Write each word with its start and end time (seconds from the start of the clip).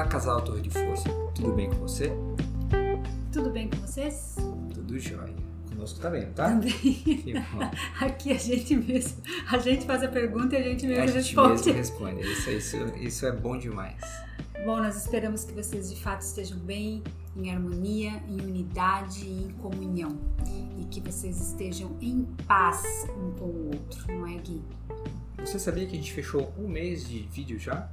Olá, 0.00 0.08
casal 0.08 0.40
Torre 0.40 0.62
de 0.62 0.70
Força. 0.70 1.10
Tudo 1.34 1.52
bem 1.52 1.68
com 1.68 1.76
você? 1.76 2.10
Tudo 3.30 3.50
bem 3.50 3.68
com 3.68 3.76
vocês? 3.76 4.34
Tudo 4.72 4.98
jóia. 4.98 5.34
Conosco 5.68 6.00
também, 6.00 6.24
não 6.24 6.32
tá? 6.32 6.48
Também. 6.48 7.34
Aqui 8.00 8.32
a 8.32 8.38
gente 8.38 8.76
mesmo, 8.76 9.22
a 9.50 9.58
gente 9.58 9.84
faz 9.84 10.02
a 10.02 10.08
pergunta 10.08 10.56
e 10.56 10.58
a 10.58 10.62
gente 10.62 10.86
mesmo 10.86 11.02
A 11.02 11.06
gente 11.06 11.16
responde. 11.16 11.66
mesmo 11.66 11.72
responde. 11.74 12.32
Isso, 12.32 12.50
isso, 12.50 12.76
isso 12.96 13.26
é 13.26 13.32
bom 13.32 13.58
demais. 13.58 14.00
Bom, 14.64 14.78
nós 14.78 14.96
esperamos 14.96 15.44
que 15.44 15.52
vocês 15.52 15.90
de 15.90 16.00
fato 16.00 16.22
estejam 16.22 16.56
bem, 16.60 17.04
em 17.36 17.50
harmonia, 17.52 18.22
em 18.26 18.40
unidade 18.40 19.26
e 19.26 19.44
em 19.44 19.50
comunhão. 19.60 20.18
E 20.78 20.86
que 20.86 21.02
vocês 21.02 21.38
estejam 21.38 21.94
em 22.00 22.24
paz 22.46 23.06
um 23.18 23.32
com 23.32 23.44
o 23.44 23.66
outro, 23.66 24.10
não 24.16 24.26
é, 24.26 24.38
Gui? 24.38 24.62
Você 25.40 25.58
sabia 25.58 25.86
que 25.86 25.92
a 25.92 25.98
gente 25.98 26.14
fechou 26.14 26.54
um 26.58 26.66
mês 26.66 27.06
de 27.06 27.18
vídeo 27.18 27.58
já? 27.58 27.86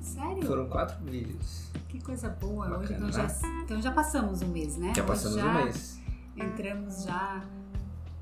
Sério? 0.00 0.46
Foram 0.46 0.68
quatro 0.68 1.04
vídeos. 1.04 1.70
Que 1.88 2.00
coisa 2.00 2.28
boa. 2.28 2.66
Hoje 2.78 2.94
Bacana, 2.94 3.06
nós 3.06 3.14
já, 3.14 3.62
então 3.62 3.82
já 3.82 3.90
passamos 3.90 4.42
um 4.42 4.48
mês, 4.48 4.76
né? 4.76 4.92
Já 4.94 5.02
Hoje 5.02 5.12
passamos 5.12 5.36
já 5.36 5.46
um 5.46 5.64
mês. 5.64 6.00
Entramos 6.36 7.04
já 7.04 7.44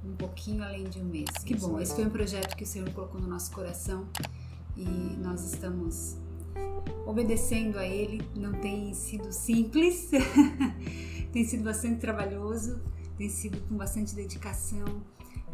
um 0.05 0.15
pouquinho 0.17 0.63
além 0.63 0.85
de 0.85 1.01
um 1.01 1.05
mês. 1.05 1.31
Que 1.45 1.55
Isso 1.55 1.69
bom, 1.69 1.81
esse 1.81 1.95
foi 1.95 2.07
um 2.07 2.11
projeto 2.11 2.57
que 2.57 2.65
o 2.65 2.67
Senhor 2.67 2.89
colocou 2.91 3.21
no 3.21 3.27
nosso 3.27 3.51
coração 3.53 4.07
e 4.77 4.85
nós 4.85 5.45
estamos 5.45 6.17
obedecendo 7.07 7.79
a 7.79 7.87
Ele. 7.87 8.27
Não 8.35 8.53
tem 8.53 8.93
sido 8.95 9.33
simples, 9.33 10.11
tem 11.33 11.45
sido 11.45 11.65
bastante 11.65 12.01
trabalhoso, 12.01 12.81
tem 13.17 13.29
sido 13.29 13.61
com 13.69 13.77
bastante 13.77 14.15
dedicação, 14.15 15.03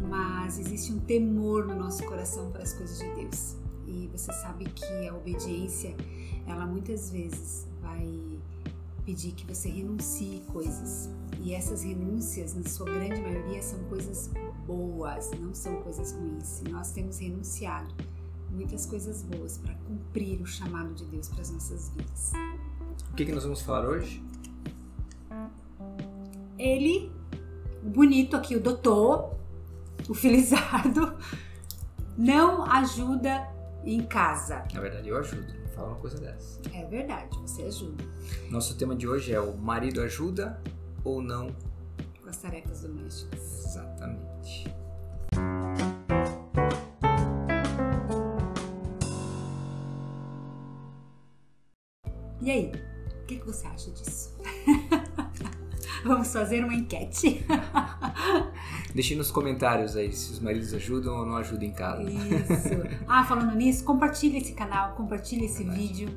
mas 0.00 0.58
existe 0.58 0.92
um 0.92 1.00
temor 1.00 1.66
no 1.66 1.75
nosso 1.75 2.04
coração 2.04 2.50
para 2.50 2.62
as 2.62 2.72
coisas 2.72 2.98
de 2.98 3.14
Deus. 3.14 3.59
E 3.91 4.08
você 4.08 4.33
sabe 4.33 4.66
que 4.66 5.08
a 5.08 5.14
obediência, 5.14 5.96
ela 6.46 6.64
muitas 6.64 7.10
vezes 7.10 7.66
vai 7.83 8.08
pedir 9.05 9.32
que 9.32 9.44
você 9.44 9.69
renuncie 9.69 10.42
coisas. 10.52 11.10
E 11.41 11.52
essas 11.55 11.82
renúncias, 11.82 12.55
na 12.55 12.69
sua 12.69 12.86
grande 12.86 13.20
maioria, 13.20 13.60
são 13.60 13.78
coisas 13.84 14.30
boas, 14.66 15.30
não 15.41 15.52
são 15.52 15.82
coisas 15.82 16.12
ruins. 16.12 16.60
E 16.60 16.69
nós 16.69 16.92
temos 16.92 17.19
renunciado 17.19 17.92
muitas 18.50 18.86
coisas 18.86 19.22
boas 19.22 19.58
para 19.58 19.74
cumprir 19.74 20.41
o 20.41 20.47
chamado 20.47 20.94
de 20.94 21.04
Deus 21.06 21.28
para 21.28 21.41
as 21.41 21.50
nossas 21.50 21.91
vidas. 21.91 22.32
O 23.10 23.14
que, 23.14 23.25
que 23.25 23.32
nós 23.32 23.42
vamos 23.42 23.60
falar 23.62 23.88
hoje? 23.88 24.22
Ele, 26.56 27.10
o 27.82 27.88
bonito 27.88 28.36
aqui, 28.36 28.54
o 28.54 28.60
doutor, 28.60 29.34
o 30.08 30.14
Felizardo, 30.14 31.16
não 32.16 32.64
ajuda 32.64 33.50
em 33.84 34.03
casa. 34.03 34.64
Na 34.73 34.81
verdade, 34.81 35.09
eu 35.09 35.17
ajudo. 35.19 35.53
Não 35.61 35.69
fala 35.69 35.89
uma 35.89 35.97
coisa 35.97 36.19
dessa. 36.19 36.61
É 36.75 36.84
verdade, 36.84 37.36
você 37.39 37.62
ajuda 37.62 38.05
Nosso 38.50 38.77
tema 38.77 38.95
de 38.95 39.06
hoje 39.09 39.33
é 39.33 39.41
o 39.41 39.56
marido 39.56 40.00
ajuda 40.03 40.61
ou 41.05 41.22
não? 41.22 41.55
com 42.22 42.28
as 42.28 42.37
tarefas 42.37 42.83
domésticas. 42.83 43.64
Exatamente. 43.67 44.64
E 52.42 52.50
aí, 52.50 52.72
o 53.22 53.27
que, 53.27 53.37
que 53.39 53.47
você 53.47 53.67
acha 53.67 53.91
disso? 53.91 54.34
Vamos 56.05 56.33
fazer 56.33 56.65
uma 56.65 56.75
enquete. 56.75 57.44
Deixe 58.94 59.14
nos 59.14 59.30
comentários 59.30 59.96
aí 59.96 60.12
se 60.12 60.33
os 60.33 60.41
maridos 60.41 60.74
ajudam 60.74 61.16
ou 61.19 61.27
não 61.27 61.36
ajudam 61.36 61.64
em 61.64 61.72
casa. 61.72 62.02
Isso. 62.02 62.20
Ah, 63.06 63.25
falando 63.25 63.54
nisso, 63.56 63.84
compartilhe 63.84 64.38
esse 64.38 64.53
canal, 64.53 64.94
compartilhe 64.94 65.44
esse 65.44 65.65
Verdade. 65.65 65.78
vídeo 65.78 66.09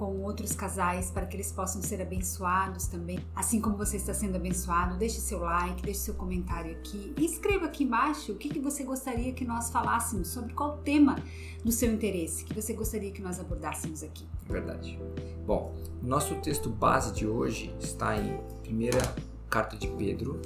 com 0.00 0.22
outros 0.22 0.54
casais 0.54 1.10
para 1.10 1.26
que 1.26 1.36
eles 1.36 1.52
possam 1.52 1.82
ser 1.82 2.00
abençoados 2.00 2.86
também. 2.86 3.18
Assim 3.34 3.60
como 3.60 3.76
você 3.76 3.98
está 3.98 4.14
sendo 4.14 4.36
abençoado, 4.36 4.96
deixe 4.96 5.20
seu 5.20 5.40
like, 5.40 5.82
deixe 5.82 6.00
seu 6.00 6.14
comentário 6.14 6.72
aqui 6.72 7.12
e 7.18 7.24
escreva 7.26 7.66
aqui 7.66 7.84
embaixo 7.84 8.32
o 8.32 8.36
que, 8.36 8.48
que 8.48 8.58
você 8.58 8.82
gostaria 8.82 9.30
que 9.34 9.44
nós 9.44 9.70
falássemos, 9.70 10.28
sobre 10.28 10.54
qual 10.54 10.78
tema 10.78 11.16
do 11.62 11.70
seu 11.70 11.92
interesse 11.92 12.44
que 12.44 12.54
você 12.54 12.72
gostaria 12.72 13.10
que 13.10 13.20
nós 13.20 13.38
abordássemos 13.38 14.02
aqui. 14.02 14.26
Verdade. 14.48 14.98
Bom, 15.46 15.74
nosso 16.02 16.34
texto 16.36 16.70
base 16.70 17.12
de 17.12 17.26
hoje 17.26 17.74
está 17.78 18.16
em 18.16 18.40
primeira 18.62 19.02
carta 19.50 19.76
de 19.76 19.88
Pedro, 19.88 20.40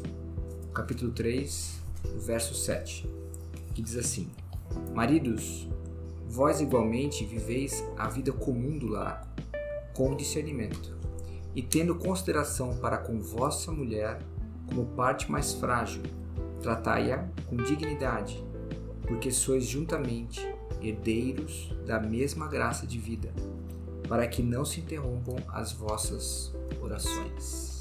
capítulo 0.74 1.12
3, 1.12 1.80
verso 2.26 2.52
7, 2.52 3.08
que 3.74 3.80
diz 3.80 3.96
assim: 3.96 4.28
Maridos, 4.92 5.68
vós 6.28 6.60
igualmente 6.60 7.24
viveis 7.24 7.84
a 7.96 8.08
vida 8.08 8.32
comum 8.32 8.76
do 8.76 8.88
lar, 8.88 9.32
com 9.94 10.16
discernimento, 10.16 10.96
e 11.54 11.62
tendo 11.62 11.94
consideração 11.94 12.76
para 12.78 12.98
com 12.98 13.20
vossa 13.20 13.70
mulher 13.70 14.18
como 14.66 14.84
parte 14.86 15.30
mais 15.30 15.54
frágil, 15.54 16.02
tratai-a 16.60 17.28
com 17.46 17.56
dignidade, 17.56 18.44
porque 19.06 19.30
sois 19.30 19.64
juntamente 19.64 20.40
herdeiros 20.82 21.72
da 21.86 22.00
mesma 22.00 22.48
graça 22.48 22.86
de 22.86 22.98
vida 22.98 23.32
para 24.08 24.26
que 24.26 24.42
não 24.42 24.64
se 24.64 24.80
interrompam 24.80 25.36
as 25.48 25.72
vossas 25.72 26.52
orações. 26.82 27.73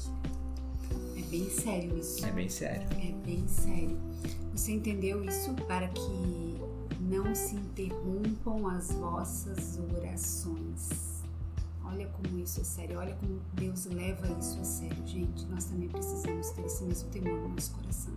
É 1.34 1.36
bem 1.36 1.50
sério 1.50 1.98
isso. 1.98 2.24
É 2.24 2.30
bem 2.30 2.48
sério. 2.48 2.86
É 2.92 3.12
bem 3.26 3.48
sério. 3.48 3.98
Você 4.52 4.70
entendeu 4.70 5.24
isso 5.24 5.52
para 5.66 5.88
que 5.88 6.60
não 7.00 7.34
se 7.34 7.56
interrompam 7.56 8.68
as 8.68 8.92
vossas 8.92 9.80
orações. 9.96 11.24
Olha 11.84 12.06
como 12.06 12.38
isso 12.38 12.60
é 12.60 12.64
sério, 12.64 12.98
olha 12.98 13.14
como 13.16 13.40
Deus 13.54 13.86
leva 13.86 14.28
isso 14.38 14.60
a 14.60 14.64
sério, 14.64 15.04
gente. 15.04 15.44
Nós 15.46 15.64
também 15.64 15.88
precisamos 15.88 16.50
ter 16.50 16.66
esse 16.66 16.84
mesmo 16.84 17.10
temor 17.10 17.36
no 17.40 17.48
nosso 17.48 17.72
coração. 17.72 18.14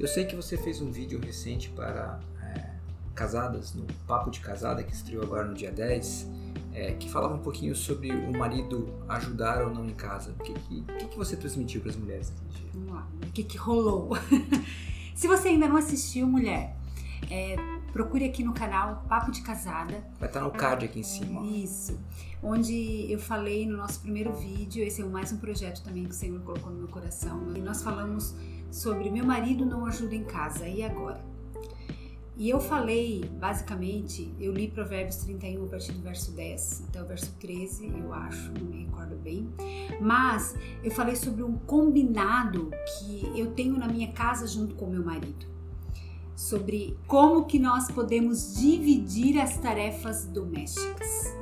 Eu 0.00 0.08
sei 0.08 0.24
que 0.24 0.34
você 0.34 0.56
fez 0.56 0.80
um 0.80 0.90
vídeo 0.90 1.20
recente 1.20 1.68
para 1.68 2.18
é, 2.42 2.70
casadas, 3.14 3.74
no 3.74 3.84
Papo 4.06 4.30
de 4.30 4.40
Casada, 4.40 4.82
que 4.82 4.94
estreou 4.94 5.22
agora 5.22 5.46
no 5.46 5.54
dia 5.54 5.70
10, 5.70 6.26
é, 6.72 6.92
que 6.92 7.08
falava 7.08 7.34
um 7.34 7.38
pouquinho 7.38 7.74
sobre 7.74 8.10
o 8.10 8.32
marido 8.32 8.94
ajudar 9.08 9.62
ou 9.62 9.74
não 9.74 9.86
em 9.86 9.94
casa. 9.94 10.34
O 10.38 10.42
que, 10.42 10.54
que, 10.54 10.82
que 11.08 11.16
você 11.16 11.36
transmitiu 11.36 11.80
para 11.80 11.90
as 11.90 11.96
mulheres 11.96 12.30
naquele 12.30 12.50
dia? 12.50 12.70
Vamos 12.74 12.94
lá, 12.94 13.08
o 13.26 13.32
que, 13.32 13.44
que 13.44 13.56
rolou? 13.56 14.10
Se 15.14 15.28
você 15.28 15.48
ainda 15.48 15.68
não 15.68 15.76
assistiu, 15.76 16.26
mulher, 16.26 16.76
é, 17.30 17.56
procure 17.92 18.24
aqui 18.24 18.42
no 18.42 18.52
canal 18.52 19.04
Papo 19.08 19.30
de 19.30 19.42
Casada. 19.42 20.04
Vai 20.18 20.28
estar 20.28 20.40
no 20.40 20.50
card 20.50 20.84
aqui 20.84 21.00
em 21.00 21.04
cima. 21.04 21.44
Isso. 21.46 21.98
Onde 22.42 23.06
eu 23.12 23.20
falei 23.20 23.66
no 23.66 23.76
nosso 23.76 24.00
primeiro 24.00 24.32
vídeo, 24.32 24.82
esse 24.82 25.02
é 25.02 25.04
mais 25.04 25.32
um 25.32 25.36
projeto 25.36 25.82
também 25.82 26.04
que 26.04 26.10
o 26.10 26.14
Senhor 26.14 26.40
colocou 26.40 26.72
no 26.72 26.78
meu 26.78 26.88
coração. 26.88 27.54
E 27.54 27.60
nós 27.60 27.82
falamos 27.82 28.34
sobre 28.70 29.10
meu 29.10 29.24
marido 29.24 29.64
não 29.66 29.84
ajuda 29.84 30.14
em 30.14 30.24
casa, 30.24 30.66
e 30.66 30.82
agora? 30.82 31.31
E 32.42 32.50
eu 32.50 32.58
falei, 32.58 33.24
basicamente, 33.38 34.34
eu 34.40 34.52
li 34.52 34.66
Provérbios 34.66 35.14
31 35.18 35.64
a 35.64 35.68
partir 35.68 35.92
do 35.92 36.02
verso 36.02 36.32
10 36.32 36.86
até 36.88 37.00
o 37.00 37.06
verso 37.06 37.32
13, 37.38 37.86
eu 37.96 38.12
acho, 38.12 38.50
não 38.58 38.66
me 38.66 38.84
recordo 38.84 39.14
bem. 39.14 39.48
Mas 40.00 40.56
eu 40.82 40.90
falei 40.90 41.14
sobre 41.14 41.44
um 41.44 41.56
combinado 41.56 42.72
que 42.98 43.30
eu 43.38 43.52
tenho 43.52 43.78
na 43.78 43.86
minha 43.86 44.10
casa 44.10 44.44
junto 44.48 44.74
com 44.74 44.86
meu 44.86 45.04
marido. 45.04 45.46
Sobre 46.34 46.98
como 47.06 47.44
que 47.44 47.60
nós 47.60 47.88
podemos 47.88 48.56
dividir 48.56 49.40
as 49.40 49.56
tarefas 49.58 50.26
domésticas. 50.26 51.41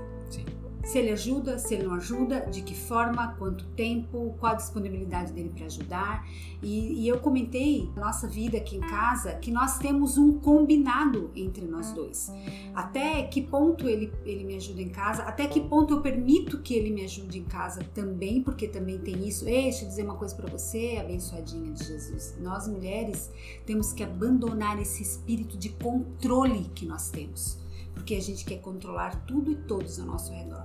Se 0.85 0.99
ele 0.99 1.11
ajuda, 1.11 1.59
se 1.59 1.75
ele 1.75 1.85
não 1.85 1.95
ajuda, 1.95 2.41
de 2.51 2.63
que 2.63 2.75
forma, 2.75 3.35
quanto 3.39 3.65
tempo, 3.77 4.35
qual 4.41 4.53
a 4.53 4.57
disponibilidade 4.57 5.33
dele 5.33 5.53
para 5.55 5.67
ajudar. 5.67 6.27
E, 6.63 7.03
e 7.03 7.09
eu 7.09 7.21
comentei 7.21 7.89
na 7.95 8.07
nossa 8.07 8.27
vida 8.27 8.59
aqui 8.59 8.77
em 8.77 8.81
casa 8.81 9.35
que 9.35 9.51
nós 9.51 9.79
temos 9.79 10.19
um 10.19 10.39
combinado 10.39 11.31
entre 11.37 11.65
nós 11.65 11.93
dois. 11.93 12.33
Até 12.75 13.23
que 13.25 13.43
ponto 13.43 13.89
ele, 13.89 14.13
ele 14.25 14.45
me 14.45 14.57
ajuda 14.57 14.83
em 14.83 14.89
casa, 14.89 15.23
até 15.23 15.47
que 15.47 15.61
ponto 15.61 15.95
eu 15.95 16.01
permito 16.01 16.59
que 16.59 16.75
ele 16.75 16.91
me 16.91 17.05
ajude 17.05 17.39
em 17.39 17.45
casa 17.45 17.85
também, 17.95 18.43
porque 18.43 18.67
também 18.67 18.99
tem 18.99 19.27
isso. 19.29 19.47
Ei, 19.47 19.65
deixa 19.65 19.85
eu 19.85 19.89
dizer 19.89 20.05
uma 20.05 20.17
coisa 20.17 20.35
para 20.35 20.51
você, 20.51 20.99
abençoadinha 21.01 21.73
de 21.73 21.85
Jesus. 21.85 22.37
Nós 22.41 22.67
mulheres 22.67 23.31
temos 23.67 23.93
que 23.93 24.03
abandonar 24.03 24.81
esse 24.81 25.03
espírito 25.03 25.57
de 25.57 25.69
controle 25.69 26.71
que 26.75 26.87
nós 26.87 27.11
temos 27.11 27.60
porque 28.01 28.15
a 28.15 28.21
gente 28.21 28.47
quer 28.47 28.61
controlar 28.61 29.15
tudo 29.27 29.53
e 29.53 29.57
todos 29.57 29.99
ao 30.01 30.07
nosso 30.07 30.33
redor. 30.33 30.65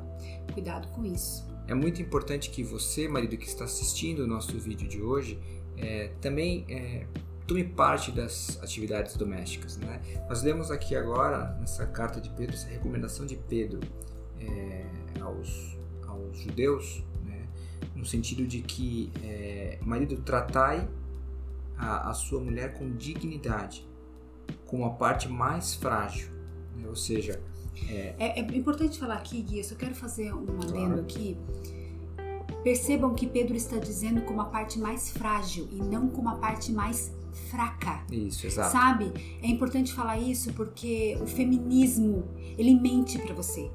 Cuidado 0.54 0.88
com 0.90 1.06
isso. 1.06 1.46
É 1.68 1.74
muito 1.74 2.02
importante 2.02 2.50
que 2.50 2.64
você, 2.64 3.10
marido 3.10 3.36
que 3.36 3.46
está 3.46 3.66
assistindo 3.66 4.20
o 4.20 4.28
nosso 4.28 4.58
vídeo 4.58 4.88
de 4.88 5.02
hoje, 5.02 5.38
é, 5.76 6.12
também 6.22 6.66
é, 6.70 7.06
tome 7.46 7.66
parte 7.66 8.10
das 8.12 8.58
atividades 8.64 9.18
domésticas. 9.18 9.76
Né? 9.76 10.02
Nós 10.30 10.44
lemos 10.44 10.72
aqui 10.72 10.96
agora, 10.96 11.58
nessa 11.60 11.86
carta 11.86 12.22
de 12.22 12.30
Pedro, 12.30 12.56
essa 12.56 12.70
recomendação 12.70 13.26
de 13.26 13.36
Pedro 13.36 13.82
é, 14.40 14.86
aos, 15.20 15.78
aos 16.08 16.38
judeus, 16.40 17.04
né? 17.26 17.50
no 17.96 18.06
sentido 18.06 18.48
de 18.48 18.62
que, 18.62 19.12
é, 19.22 19.78
marido, 19.82 20.16
tratai 20.22 20.88
a, 21.78 22.12
a 22.12 22.14
sua 22.14 22.40
mulher 22.40 22.74
com 22.74 22.96
dignidade, 22.96 23.86
como 24.66 24.86
a 24.86 24.92
parte 24.92 25.28
mais 25.28 25.76
frágil. 25.76 26.35
Ou 26.88 26.96
seja, 26.96 27.42
É. 27.90 28.16
É, 28.18 28.40
é 28.40 28.58
importante 28.58 28.98
falar 28.98 29.16
aqui, 29.16 29.42
Gui, 29.42 29.58
eu 29.60 29.64
só 29.64 29.76
quero 29.76 29.94
fazer 29.94 30.34
um 30.34 30.62
adendo 30.62 30.72
claro. 30.72 31.02
aqui. 31.02 31.38
Percebam 32.64 33.14
que 33.14 33.28
Pedro 33.28 33.56
está 33.56 33.78
dizendo 33.78 34.22
como 34.22 34.42
a 34.42 34.46
parte 34.46 34.80
mais 34.80 35.12
frágil 35.12 35.68
e 35.72 35.76
não 35.76 36.08
como 36.08 36.30
a 36.30 36.36
parte 36.36 36.72
mais 36.72 37.14
fraca. 37.50 38.04
Isso, 38.12 38.48
exato. 38.48 38.72
Sabe? 38.72 39.12
É 39.42 39.48
importante 39.48 39.94
falar 39.94 40.18
isso 40.18 40.54
porque 40.54 41.18
o 41.22 41.28
feminismo, 41.28 42.24
ele 42.58 42.74
mente 42.74 43.20
para 43.20 43.36
você. 43.36 43.70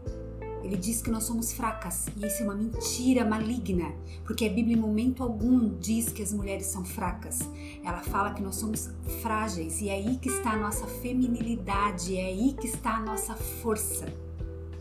Ele 0.63 0.77
diz 0.77 1.01
que 1.01 1.11
nós 1.11 1.25
somos 1.25 1.53
fracas 1.53 2.07
e 2.17 2.27
isso 2.27 2.43
é 2.43 2.45
uma 2.45 2.55
mentira 2.55 3.25
maligna, 3.25 3.93
porque 4.25 4.45
a 4.45 4.49
Bíblia 4.49 4.77
em 4.77 4.81
momento 4.81 5.23
algum 5.23 5.79
diz 5.79 6.11
que 6.11 6.23
as 6.23 6.33
mulheres 6.33 6.67
são 6.67 6.85
fracas. 6.85 7.41
Ela 7.85 8.03
fala 8.03 8.35
que 8.35 8.43
nós 8.43 8.57
somos 8.57 8.91
frágeis 9.23 9.81
e 9.81 9.89
é 9.89 9.95
aí 9.95 10.17
que 10.17 10.29
está 10.29 10.53
a 10.53 10.57
nossa 10.57 10.87
feminilidade, 10.87 12.17
é 12.17 12.27
aí 12.27 12.55
que 12.59 12.67
está 12.67 12.97
a 12.97 13.01
nossa 13.01 13.35
força. 13.35 14.07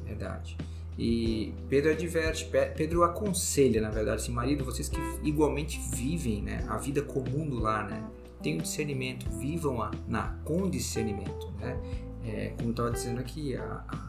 Verdade. 0.06 0.58
E 0.98 1.54
Pedro 1.70 1.92
adverte, 1.92 2.46
Pedro 2.76 3.04
aconselha, 3.04 3.80
na 3.80 3.90
verdade, 3.90 4.22
assim, 4.22 4.34
marido, 4.34 4.66
vocês 4.66 4.90
que 4.90 5.00
igualmente 5.24 5.80
vivem 5.96 6.42
né, 6.42 6.66
a 6.68 6.76
vida 6.76 7.02
comum 7.02 7.48
do 7.48 7.58
lar, 7.58 7.90
né? 7.90 8.04
Tenham 8.44 8.58
discernimento, 8.58 9.30
vivam 9.30 9.82
a, 9.82 9.92
na, 10.10 10.36
com 10.44 10.70
discernimento, 10.70 11.54
né? 11.58 11.80
É, 12.26 12.54
como 12.58 12.68
eu 12.68 12.72
estava 12.72 12.92
dizendo 12.92 13.22
aqui, 13.22 13.56
a, 13.56 13.84
a 13.88 14.09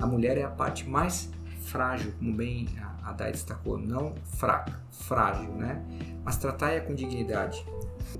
a 0.00 0.06
mulher 0.06 0.38
é 0.38 0.42
a 0.42 0.48
parte 0.48 0.88
mais 0.88 1.30
frágil, 1.62 2.12
como 2.18 2.32
bem 2.32 2.68
a, 3.04 3.12
Dai 3.12 3.32
destacou, 3.32 3.76
não 3.76 4.14
fraca, 4.38 4.78
frágil, 4.90 5.52
né? 5.54 5.82
Mas 6.24 6.36
tratar-a 6.36 6.80
com 6.80 6.94
dignidade. 6.94 7.64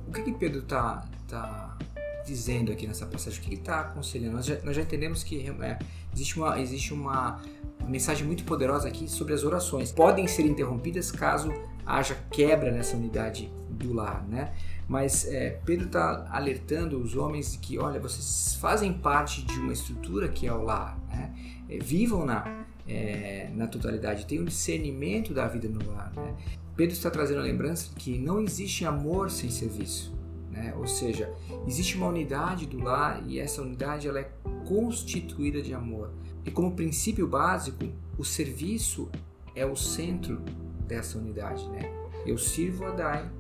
O 0.09 0.13
que, 0.13 0.23
que 0.23 0.33
Pedro 0.33 0.61
está 0.61 1.05
tá 1.29 1.79
dizendo 2.27 2.73
aqui 2.73 2.87
nessa 2.87 3.07
passagem? 3.07 3.39
O 3.39 3.43
que 3.43 3.49
ele 3.51 3.57
está 3.57 3.81
aconselhando? 3.81 4.37
Nós 4.37 4.47
já, 4.47 4.59
nós 4.63 4.75
já, 4.75 4.83
entendemos 4.83 5.23
que 5.23 5.49
é, 5.49 5.79
existe, 6.13 6.39
uma, 6.39 6.61
existe 6.61 6.93
uma 6.93 7.41
mensagem 7.87 8.27
muito 8.27 8.45
poderosa 8.45 8.89
aqui 8.89 9.09
sobre 9.09 9.33
as 9.33 9.45
orações. 9.45 9.93
Podem 9.93 10.27
ser 10.27 10.43
interrompidas 10.43 11.11
caso 11.13 11.53
haja 11.87 12.17
quebra 12.31 12.71
nessa 12.71 12.97
unidade 12.97 13.51
do 13.69 13.93
lar, 13.93 14.27
né? 14.29 14.53
Mas 14.89 15.25
é, 15.27 15.51
Pedro 15.65 15.87
está 15.87 16.27
alertando 16.31 17.01
os 17.01 17.17
homens 17.17 17.57
que, 17.57 17.79
olha, 17.79 18.01
vocês 18.01 18.57
fazem 18.61 18.93
parte 18.93 19.43
de 19.43 19.59
uma 19.59 19.73
estrutura 19.73 20.29
que 20.29 20.47
é 20.47 20.53
o 20.53 20.63
lar, 20.63 20.99
né? 21.09 21.33
É, 21.71 21.79
vivam 21.79 22.27
na, 22.27 22.65
é, 22.87 23.49
na 23.55 23.67
totalidade, 23.67 24.27
tenham 24.27 24.45
discernimento 24.45 25.33
da 25.33 25.47
vida 25.47 25.69
no 25.69 25.93
lar. 25.93 26.13
Né? 26.17 26.35
Pedro 26.77 26.95
está 26.95 27.11
trazendo 27.11 27.41
a 27.41 27.45
lembrança 27.45 27.91
de 27.91 27.95
que 27.95 28.19
não 28.19 28.41
existe 28.41 28.85
amor 28.85 29.31
sem 29.31 29.49
serviço. 29.49 30.13
Né? 30.51 30.75
Ou 30.77 30.87
seja, 30.87 31.33
existe 31.67 31.97
uma 31.97 32.09
unidade 32.09 32.67
do 32.67 32.79
lar 32.79 33.23
e 33.27 33.39
essa 33.39 33.63
unidade 33.63 34.09
ela 34.09 34.19
é 34.19 34.31
constituída 34.67 35.63
de 35.63 35.73
amor. 35.73 36.11
E 36.45 36.51
como 36.51 36.73
princípio 36.73 37.27
básico, 37.27 37.85
o 38.19 38.25
serviço 38.25 39.09
é 39.55 39.65
o 39.65 39.77
centro 39.77 40.41
dessa 40.87 41.19
unidade. 41.19 41.69
Né? 41.69 41.83
Eu 42.27 42.37
sirvo 42.37 42.87
a 42.87 42.91
Dai, 42.91 43.31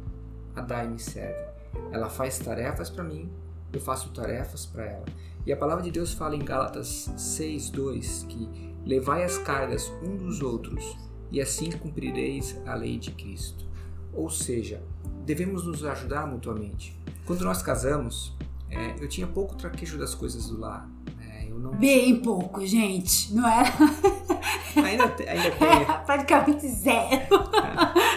a 0.54 0.60
Dai 0.60 0.88
me 0.88 0.98
serve. 0.98 1.50
Ela 1.90 2.08
faz 2.08 2.38
tarefas 2.38 2.90
para 2.90 3.04
mim, 3.04 3.28
eu 3.72 3.80
faço 3.80 4.10
tarefas 4.10 4.66
para 4.66 4.84
ela. 4.84 5.04
E 5.46 5.52
a 5.52 5.56
palavra 5.56 5.82
de 5.82 5.90
Deus 5.90 6.12
fala 6.12 6.36
em 6.36 6.44
Gálatas 6.44 7.10
6:2 7.16 8.26
que 8.26 8.74
levai 8.84 9.24
as 9.24 9.38
cargas 9.38 9.90
um 10.02 10.16
dos 10.16 10.40
outros 10.40 10.96
e 11.30 11.40
assim 11.40 11.70
cumprireis 11.70 12.60
a 12.66 12.74
lei 12.74 12.98
de 12.98 13.10
Cristo. 13.12 13.66
Ou 14.12 14.28
seja, 14.28 14.82
devemos 15.24 15.64
nos 15.64 15.84
ajudar 15.84 16.26
mutuamente. 16.26 16.98
Quando 17.24 17.44
nós 17.44 17.62
casamos, 17.62 18.36
é, 18.68 18.96
eu 19.02 19.08
tinha 19.08 19.26
pouco 19.26 19.54
traquejo 19.54 19.98
das 19.98 20.14
coisas 20.14 20.48
do 20.48 20.58
lar. 20.58 20.88
Né? 21.16 21.46
Eu 21.48 21.58
não... 21.58 21.70
Bem 21.72 22.20
pouco, 22.20 22.64
gente, 22.66 23.32
não 23.32 23.48
é? 23.48 23.62
Ainda, 24.76 25.08
te, 25.08 25.28
ainda 25.28 25.50
tem. 25.50 25.84
praticamente 26.06 26.68
zero. 26.68 27.34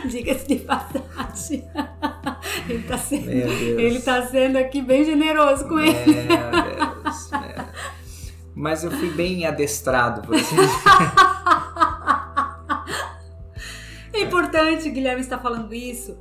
É. 0.04 0.08
Diga-se 0.08 0.48
de 0.48 0.56
passagem. 0.58 1.64
Ele 2.68 2.80
está 2.80 2.98
sendo, 2.98 3.30
ele 3.30 4.00
tá 4.00 4.26
sendo 4.26 4.58
aqui 4.58 4.82
bem 4.82 5.04
generoso 5.04 5.68
com 5.68 5.76
Meu 5.76 5.86
ele. 5.86 6.14
Deus. 6.14 7.30
Mas 8.56 8.84
eu 8.84 8.92
fui 8.92 9.10
bem 9.10 9.46
adestrado, 9.46 10.22
por 10.22 10.36
assim 10.36 10.56
É 14.14 14.22
importante, 14.22 14.90
Guilherme 14.92 15.22
está 15.22 15.40
falando 15.40 15.74
isso, 15.74 16.16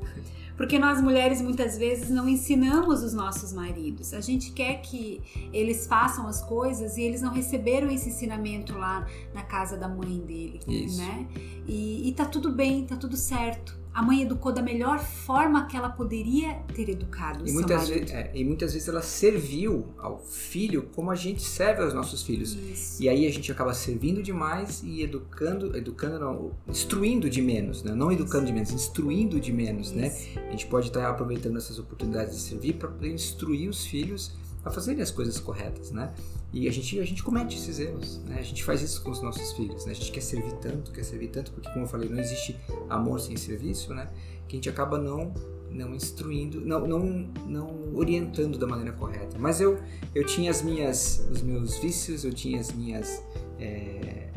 porque 0.56 0.78
nós 0.78 0.98
mulheres 1.00 1.42
muitas 1.42 1.76
vezes 1.76 2.08
não 2.08 2.26
ensinamos 2.26 3.02
os 3.02 3.12
nossos 3.12 3.52
maridos. 3.52 4.14
A 4.14 4.20
gente 4.20 4.50
quer 4.52 4.80
que 4.80 5.20
eles 5.52 5.86
façam 5.86 6.26
as 6.26 6.42
coisas 6.42 6.96
e 6.96 7.02
eles 7.02 7.20
não 7.20 7.32
receberam 7.32 7.90
esse 7.90 8.08
ensinamento 8.08 8.78
lá 8.78 9.06
na 9.34 9.42
casa 9.42 9.76
da 9.76 9.88
mãe 9.88 10.18
dele, 10.20 10.60
Isso. 10.66 10.98
né? 10.98 11.26
E, 11.66 12.08
e 12.08 12.12
tá 12.12 12.24
tudo 12.24 12.50
bem, 12.50 12.86
tá 12.86 12.96
tudo 12.96 13.16
certo 13.16 13.81
a 13.94 14.02
mãe 14.02 14.22
educou 14.22 14.52
da 14.52 14.62
melhor 14.62 14.98
forma 14.98 15.66
que 15.66 15.76
ela 15.76 15.90
poderia 15.90 16.54
ter 16.74 16.88
educado 16.88 17.46
e 17.46 17.52
muitas, 17.52 17.88
vezes, 17.88 18.10
é, 18.10 18.30
e 18.34 18.44
muitas 18.44 18.72
vezes 18.72 18.88
ela 18.88 19.02
serviu 19.02 19.94
ao 19.98 20.18
filho 20.18 20.88
como 20.94 21.10
a 21.10 21.14
gente 21.14 21.42
serve 21.42 21.82
aos 21.82 21.92
nossos 21.92 22.22
filhos. 22.22 22.54
Isso. 22.54 23.02
E 23.02 23.08
aí 23.08 23.26
a 23.26 23.30
gente 23.30 23.50
acaba 23.52 23.74
servindo 23.74 24.22
demais 24.22 24.82
e 24.82 25.02
educando, 25.02 25.76
educando 25.76 26.18
não, 26.18 26.52
instruindo 26.66 27.28
de 27.28 27.42
menos, 27.42 27.82
né? 27.82 27.94
não 27.94 28.10
educando 28.10 28.46
de 28.46 28.52
menos, 28.52 28.70
instruindo 28.70 29.38
de 29.38 29.52
menos, 29.52 29.92
né? 29.92 30.08
Isso. 30.08 30.38
né? 30.38 30.46
A 30.48 30.50
gente 30.52 30.66
pode 30.66 30.88
estar 30.88 31.08
aproveitando 31.08 31.58
essas 31.58 31.78
oportunidades 31.78 32.36
de 32.36 32.42
servir 32.42 32.74
para 32.74 32.88
poder 32.88 33.12
instruir 33.12 33.68
os 33.68 33.84
filhos 33.84 34.32
a 34.64 34.70
fazerem 34.70 35.02
as 35.02 35.10
coisas 35.10 35.38
corretas, 35.38 35.90
né? 35.90 36.12
E 36.52 36.68
a 36.68 36.72
gente, 36.72 36.98
a 37.00 37.04
gente 37.04 37.22
comete 37.22 37.56
esses 37.56 37.78
erros, 37.78 38.18
né? 38.24 38.38
A 38.38 38.42
gente 38.42 38.62
faz 38.62 38.82
isso 38.82 39.02
com 39.02 39.10
os 39.10 39.22
nossos 39.22 39.52
filhos, 39.52 39.84
né? 39.84 39.92
A 39.92 39.94
gente 39.94 40.12
quer 40.12 40.20
servir 40.20 40.52
tanto, 40.54 40.92
quer 40.92 41.04
servir 41.04 41.28
tanto, 41.28 41.50
porque 41.52 41.68
como 41.70 41.84
eu 41.84 41.88
falei, 41.88 42.08
não 42.08 42.18
existe 42.18 42.56
amor 42.88 43.20
sem 43.20 43.36
serviço, 43.36 43.92
né? 43.94 44.08
Que 44.46 44.56
a 44.56 44.58
gente 44.58 44.68
acaba 44.68 44.98
não 44.98 45.32
não 45.72 45.94
instruindo, 45.94 46.60
não, 46.60 46.86
não, 46.86 47.00
não 47.46 47.94
orientando 47.94 48.58
da 48.58 48.66
maneira 48.66 48.92
correta. 48.92 49.38
Mas 49.38 49.58
eu, 49.58 49.78
eu 50.14 50.22
tinha 50.22 50.50
as 50.50 50.60
minhas, 50.60 51.26
os 51.30 51.40
meus 51.40 51.78
vícios, 51.78 52.26
eu 52.26 52.32
tinha 52.32 52.60
as 52.60 52.70
minhas 52.72 53.24
é, 53.58 54.28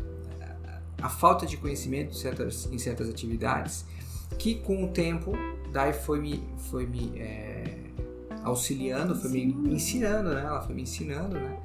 a, 1.01 1.09
falta 1.09 1.45
de 1.45 1.57
conhecimento 1.57 2.11
em 2.11 2.17
certas, 2.17 2.69
em 2.71 2.77
certas 2.77 3.09
atividades, 3.09 3.85
que 4.39 4.55
com 4.55 4.85
o 4.85 4.87
tempo 4.87 5.33
daí 5.71 5.93
foi 5.93 6.19
me, 6.19 6.43
foi 6.69 6.85
me 6.85 7.19
é, 7.19 7.74
auxiliando, 8.45 9.15
foi 9.15 9.31
me 9.31 9.43
ensinando, 9.73 10.33
né? 10.33 10.41
Ela 10.41 10.61
foi 10.61 10.75
me 10.75 10.83
ensinando, 10.83 11.35
né? 11.35 11.57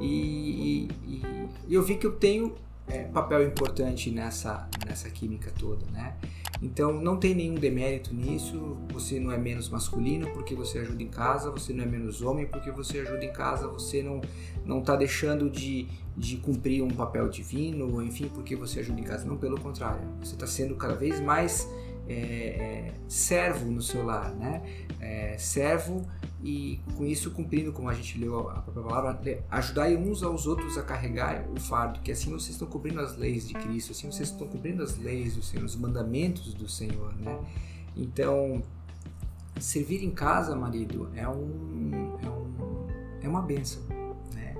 E, 0.00 0.88
e, 1.04 1.22
e 1.66 1.74
eu 1.74 1.82
vi 1.82 1.96
que 1.96 2.06
eu 2.06 2.12
tenho 2.12 2.54
é, 2.86 3.04
papel 3.04 3.44
importante 3.44 4.10
nessa, 4.10 4.68
nessa 4.86 5.10
química 5.10 5.50
toda, 5.58 5.84
né? 5.90 6.14
Então 6.62 6.92
não 6.92 7.16
tem 7.16 7.34
nenhum 7.34 7.54
demérito 7.54 8.14
nisso. 8.14 8.76
Você 8.92 9.18
não 9.18 9.30
é 9.32 9.38
menos 9.38 9.68
masculino 9.68 10.30
porque 10.32 10.54
você 10.54 10.78
ajuda 10.78 11.02
em 11.02 11.08
casa, 11.08 11.50
você 11.50 11.72
não 11.72 11.84
é 11.84 11.86
menos 11.86 12.22
homem 12.22 12.46
porque 12.46 12.70
você 12.70 13.00
ajuda 13.00 13.24
em 13.24 13.32
casa, 13.32 13.66
você 13.68 14.02
não 14.02 14.20
não 14.64 14.80
está 14.80 14.96
deixando 14.96 15.48
de, 15.48 15.86
de 16.16 16.38
cumprir 16.38 16.82
um 16.82 16.88
papel 16.88 17.28
divino, 17.28 18.02
enfim, 18.02 18.28
porque 18.28 18.56
você 18.56 18.80
ajuda 18.80 19.00
em 19.00 19.04
casa. 19.04 19.24
Não, 19.24 19.36
pelo 19.36 19.60
contrário, 19.60 20.00
você 20.20 20.34
está 20.34 20.46
sendo 20.46 20.74
cada 20.74 20.94
vez 20.94 21.20
mais 21.20 21.68
é, 22.08 22.14
é, 22.14 22.94
servo 23.08 23.70
no 23.70 23.82
seu 23.82 24.04
lar, 24.04 24.34
né? 24.34 24.62
É, 25.00 25.36
servo 25.38 26.06
e 26.42 26.80
com 26.96 27.04
isso 27.04 27.30
cumprindo, 27.30 27.72
como 27.72 27.88
a 27.88 27.94
gente 27.94 28.18
leu 28.18 28.48
a 28.50 28.60
própria 28.60 28.82
palavra, 28.84 29.44
ajudai 29.50 29.96
uns 29.96 30.22
aos 30.22 30.46
outros 30.46 30.76
a 30.76 30.82
carregar 30.82 31.46
o 31.50 31.58
fardo, 31.58 32.00
que 32.00 32.12
assim 32.12 32.30
vocês 32.30 32.50
estão 32.50 32.68
cumprindo 32.68 33.00
as 33.00 33.16
leis 33.16 33.48
de 33.48 33.54
Cristo, 33.54 33.92
assim 33.92 34.10
vocês 34.10 34.30
estão 34.30 34.46
cumprindo 34.46 34.82
as 34.82 34.96
leis 34.98 35.36
do 35.36 35.42
Senhor, 35.42 35.64
os 35.64 35.76
mandamentos 35.76 36.52
do 36.54 36.68
Senhor, 36.68 37.14
né? 37.16 37.38
Então, 37.96 38.62
servir 39.58 40.04
em 40.04 40.10
casa, 40.10 40.54
marido, 40.54 41.10
é 41.14 41.26
um 41.26 42.18
é, 42.22 42.28
um, 42.28 42.86
é 43.22 43.28
uma 43.28 43.40
benção, 43.40 43.82
né? 44.34 44.54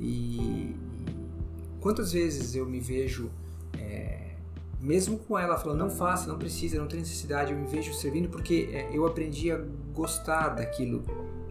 E, 0.00 0.74
quantas 1.80 2.12
vezes 2.12 2.54
eu 2.54 2.66
me 2.66 2.80
vejo 2.80 3.30
é, 3.78 4.29
mesmo 4.80 5.18
com 5.18 5.38
ela 5.38 5.58
falando 5.58 5.78
não 5.78 5.90
faça, 5.90 6.26
não 6.26 6.38
precisa, 6.38 6.78
não 6.78 6.86
tem 6.86 7.00
necessidade, 7.00 7.52
eu 7.52 7.58
me 7.58 7.66
vejo 7.66 7.92
servindo 7.92 8.28
porque 8.28 8.70
é, 8.72 8.88
eu 8.92 9.06
aprendi 9.06 9.52
a 9.52 9.60
gostar 9.92 10.50
daquilo 10.50 11.04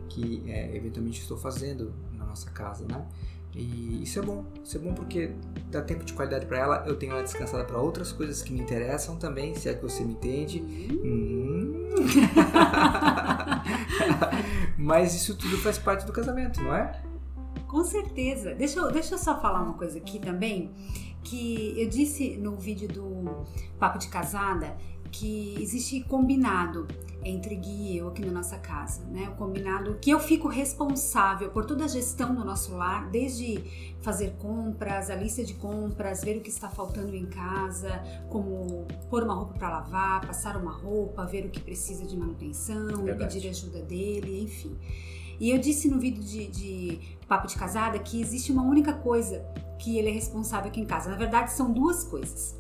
que 0.10 0.44
é, 0.48 0.76
eventualmente 0.76 1.22
estou 1.22 1.38
fazendo 1.38 1.94
na 2.14 2.26
nossa 2.26 2.50
casa, 2.50 2.86
né? 2.88 3.06
E 3.56 4.04
isso 4.04 4.20
é 4.20 4.22
bom, 4.22 4.46
isso 4.64 4.78
é 4.78 4.80
bom 4.80 4.94
porque 4.94 5.32
dá 5.72 5.82
tempo 5.82 6.06
de 6.06 6.14
qualidade 6.14 6.46
para 6.46 6.60
ela, 6.60 6.84
eu 6.88 6.96
tenho 6.96 7.14
ela 7.14 7.24
descansada 7.24 7.64
para 7.64 7.80
outras 7.80 8.12
coisas 8.12 8.42
que 8.42 8.54
me 8.54 8.60
interessam 8.60 9.16
também, 9.16 9.56
se 9.56 9.70
é 9.70 9.74
que 9.74 9.82
você 9.82 10.04
me 10.04 10.14
entende. 10.14 10.62
Hum. 11.04 11.90
Mas 14.78 15.16
isso 15.16 15.36
tudo 15.36 15.58
faz 15.58 15.78
parte 15.78 16.06
do 16.06 16.14
casamento, 16.14 16.62
não 16.62 16.76
é? 16.76 17.02
Com 17.70 17.84
certeza. 17.84 18.54
Deixa 18.56 18.80
eu, 18.80 18.92
deixa 18.92 19.14
eu 19.14 19.20
só 19.20 19.40
falar 19.40 19.62
uma 19.62 19.74
coisa 19.76 19.98
aqui 19.98 20.20
também 20.20 20.72
que 21.24 21.80
eu 21.80 21.88
disse 21.88 22.36
no 22.38 22.56
vídeo 22.56 22.88
do 22.88 23.46
Papo 23.78 24.00
de 24.00 24.08
Casada 24.08 24.76
que 25.12 25.56
existe 25.62 26.02
combinado. 26.02 26.88
entre 27.24 27.54
Gui 27.56 27.92
e 27.94 27.98
eu 27.98 28.08
aqui 28.08 28.26
na 28.26 28.32
nossa 28.32 28.58
casa, 28.58 29.04
né? 29.06 29.28
O 29.30 29.36
combinado 29.36 29.98
que 30.02 30.10
eu 30.10 30.20
fico 30.22 30.48
responsável 30.48 31.50
por 31.50 31.66
toda 31.66 31.84
a 31.84 31.88
gestão 31.88 32.34
do 32.34 32.46
nosso 32.46 32.74
lar, 32.76 33.10
desde 33.10 33.62
fazer 34.02 34.36
compras, 34.38 35.10
a 35.10 35.16
lista 35.16 35.44
de 35.44 35.54
compras, 35.56 36.24
ver 36.24 36.38
o 36.38 36.42
que 36.42 36.50
está 36.50 36.70
faltando 36.70 37.14
em 37.14 37.26
casa, 37.26 38.02
como 38.30 38.88
pôr 39.10 39.24
uma 39.24 39.34
roupa 39.34 39.54
para 39.56 39.70
lavar, 39.70 40.26
passar 40.26 40.56
uma 40.56 40.72
roupa, 40.72 41.26
ver 41.26 41.46
o 41.46 41.50
que 41.50 41.60
precisa 41.60 42.06
de 42.06 42.16
manutenção, 42.16 43.04
Verdade. 43.04 43.34
pedir 43.34 43.50
ajuda 43.50 43.82
dele, 43.82 44.42
enfim. 44.42 44.78
E 45.40 45.50
eu 45.50 45.58
disse 45.58 45.88
no 45.88 46.00
vídeo 46.00 46.24
de, 46.24 46.48
de 46.48 47.00
Papo 47.28 47.48
de 47.48 47.56
Casada 47.56 47.98
que 48.00 48.22
existe 48.22 48.52
uma 48.52 48.64
única 48.64 48.94
coisa 48.94 49.46
que 49.78 49.98
ele 49.98 50.10
é 50.10 50.12
responsável 50.12 50.70
aqui 50.70 50.82
em 50.82 50.86
casa. 50.86 51.10
Na 51.10 51.16
verdade, 51.16 51.54
são 51.54 51.72
duas 51.72 52.04
coisas 52.04 52.59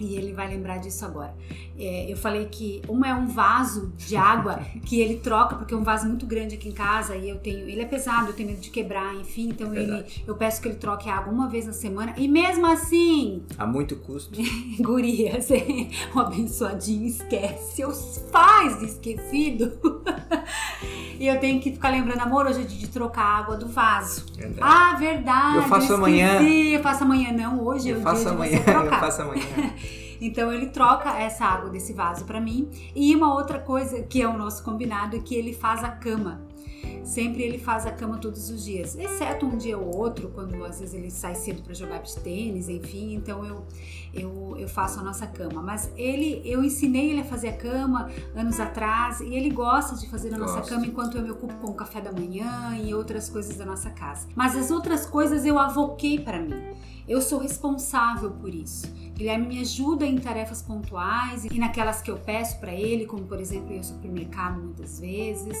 e 0.00 0.16
ele 0.16 0.32
vai 0.32 0.48
lembrar 0.48 0.78
disso 0.78 1.04
agora. 1.04 1.34
É, 1.78 2.10
eu 2.10 2.16
falei 2.16 2.46
que 2.46 2.82
uma 2.88 3.08
é 3.08 3.14
um 3.14 3.26
vaso 3.26 3.92
de 3.96 4.16
água 4.16 4.60
que 4.84 5.00
ele 5.00 5.16
troca, 5.16 5.56
porque 5.56 5.72
é 5.74 5.76
um 5.76 5.82
vaso 5.84 6.06
muito 6.06 6.26
grande 6.26 6.54
aqui 6.54 6.68
em 6.68 6.72
casa 6.72 7.16
e 7.16 7.28
eu 7.28 7.38
tenho. 7.38 7.68
Ele 7.68 7.80
é 7.82 7.86
pesado, 7.86 8.28
eu 8.28 8.32
tenho 8.32 8.50
medo 8.50 8.60
de 8.60 8.70
quebrar, 8.70 9.14
enfim, 9.14 9.48
então 9.50 9.74
ele, 9.74 10.04
eu 10.26 10.34
peço 10.34 10.60
que 10.60 10.68
ele 10.68 10.76
troque 10.76 11.08
a 11.08 11.16
água 11.16 11.32
uma 11.32 11.48
vez 11.48 11.66
na 11.66 11.72
semana. 11.72 12.14
E 12.16 12.26
mesmo 12.28 12.66
assim, 12.66 13.42
A 13.58 13.66
muito 13.66 13.96
custo. 13.96 14.38
gurias, 14.80 15.48
o 16.14 16.20
abençoadinho 16.20 17.06
esquece, 17.06 17.84
os 17.84 18.20
de 18.78 18.86
esquecido. 18.86 19.72
e 21.18 21.26
eu 21.26 21.38
tenho 21.40 21.60
que 21.60 21.72
ficar 21.72 21.90
lembrando, 21.90 22.20
amor, 22.20 22.46
hoje 22.46 22.62
é 22.62 22.64
de 22.64 22.88
trocar 22.88 23.22
a 23.22 23.38
água 23.38 23.56
do 23.56 23.66
vaso. 23.68 24.24
Verdade. 24.36 24.60
Ah, 24.60 24.96
verdade. 24.96 25.56
Eu 25.56 25.62
faço 25.64 25.82
esqueci. 25.82 25.92
amanhã. 25.92 26.42
Eu 26.42 26.82
faço 26.82 27.04
amanhã, 27.04 27.32
não. 27.32 27.62
Hoje 27.64 27.90
é 27.90 27.94
eu 27.94 27.98
o 27.98 28.02
faço 28.02 28.22
dia 28.22 28.30
amanhã, 28.30 28.58
de 28.58 28.64
você 28.64 28.70
eu 28.70 28.80
trocar. 28.80 29.00
faço 29.00 29.22
amanhã. 29.22 29.42
Então 30.20 30.52
ele 30.52 30.66
troca 30.66 31.10
essa 31.18 31.44
água 31.44 31.70
desse 31.70 31.92
vaso 31.92 32.24
pra 32.24 32.40
mim. 32.40 32.70
E 32.94 33.14
uma 33.14 33.34
outra 33.34 33.58
coisa 33.58 34.02
que 34.02 34.20
é 34.20 34.28
o 34.28 34.36
nosso 34.36 34.62
combinado 34.62 35.16
é 35.16 35.20
que 35.20 35.34
ele 35.34 35.52
faz 35.52 35.82
a 35.82 35.88
cama. 35.88 36.49
Sempre 37.04 37.42
ele 37.42 37.58
faz 37.58 37.86
a 37.86 37.90
cama 37.90 38.18
todos 38.18 38.50
os 38.50 38.64
dias, 38.64 38.96
exceto 38.96 39.46
um 39.46 39.56
dia 39.56 39.76
ou 39.76 39.96
outro, 39.96 40.28
quando 40.28 40.64
às 40.64 40.80
vezes 40.80 40.94
ele 40.94 41.10
sai 41.10 41.34
cedo 41.34 41.62
para 41.62 41.74
jogar 41.74 41.98
beach 41.98 42.14
tênis, 42.20 42.68
enfim. 42.68 43.14
Então 43.14 43.44
eu, 43.44 43.66
eu, 44.12 44.56
eu 44.58 44.68
faço 44.68 45.00
a 45.00 45.02
nossa 45.02 45.26
cama. 45.26 45.62
Mas 45.62 45.90
ele, 45.96 46.40
eu 46.44 46.62
ensinei 46.62 47.10
ele 47.10 47.20
a 47.20 47.24
fazer 47.24 47.48
a 47.48 47.56
cama 47.56 48.10
anos 48.34 48.60
atrás 48.60 49.20
e 49.20 49.34
ele 49.34 49.50
gosta 49.50 49.96
de 49.96 50.08
fazer 50.08 50.34
a 50.34 50.38
nossa 50.38 50.60
Gosta. 50.60 50.74
cama 50.74 50.86
enquanto 50.86 51.16
eu 51.16 51.22
me 51.22 51.30
ocupo 51.30 51.54
com 51.54 51.72
o 51.72 51.74
café 51.74 52.00
da 52.00 52.12
manhã 52.12 52.78
e 52.82 52.94
outras 52.94 53.28
coisas 53.28 53.56
da 53.56 53.64
nossa 53.64 53.90
casa. 53.90 54.28
Mas 54.36 54.56
as 54.56 54.70
outras 54.70 55.06
coisas 55.06 55.44
eu 55.44 55.58
avoquei 55.58 56.20
para 56.20 56.40
mim. 56.40 56.54
Eu 57.08 57.20
sou 57.20 57.40
responsável 57.40 58.30
por 58.30 58.54
isso. 58.54 58.86
Guilherme 59.14 59.48
me 59.48 59.60
ajuda 59.60 60.06
em 60.06 60.16
tarefas 60.16 60.62
pontuais 60.62 61.44
e 61.44 61.58
naquelas 61.58 62.00
que 62.00 62.10
eu 62.10 62.16
peço 62.16 62.58
para 62.60 62.72
ele, 62.72 63.04
como 63.04 63.24
por 63.24 63.40
exemplo 63.40 63.72
ir 63.72 63.78
ao 63.78 63.84
supermercado 63.84 64.60
muitas 64.60 65.00
vezes, 65.00 65.58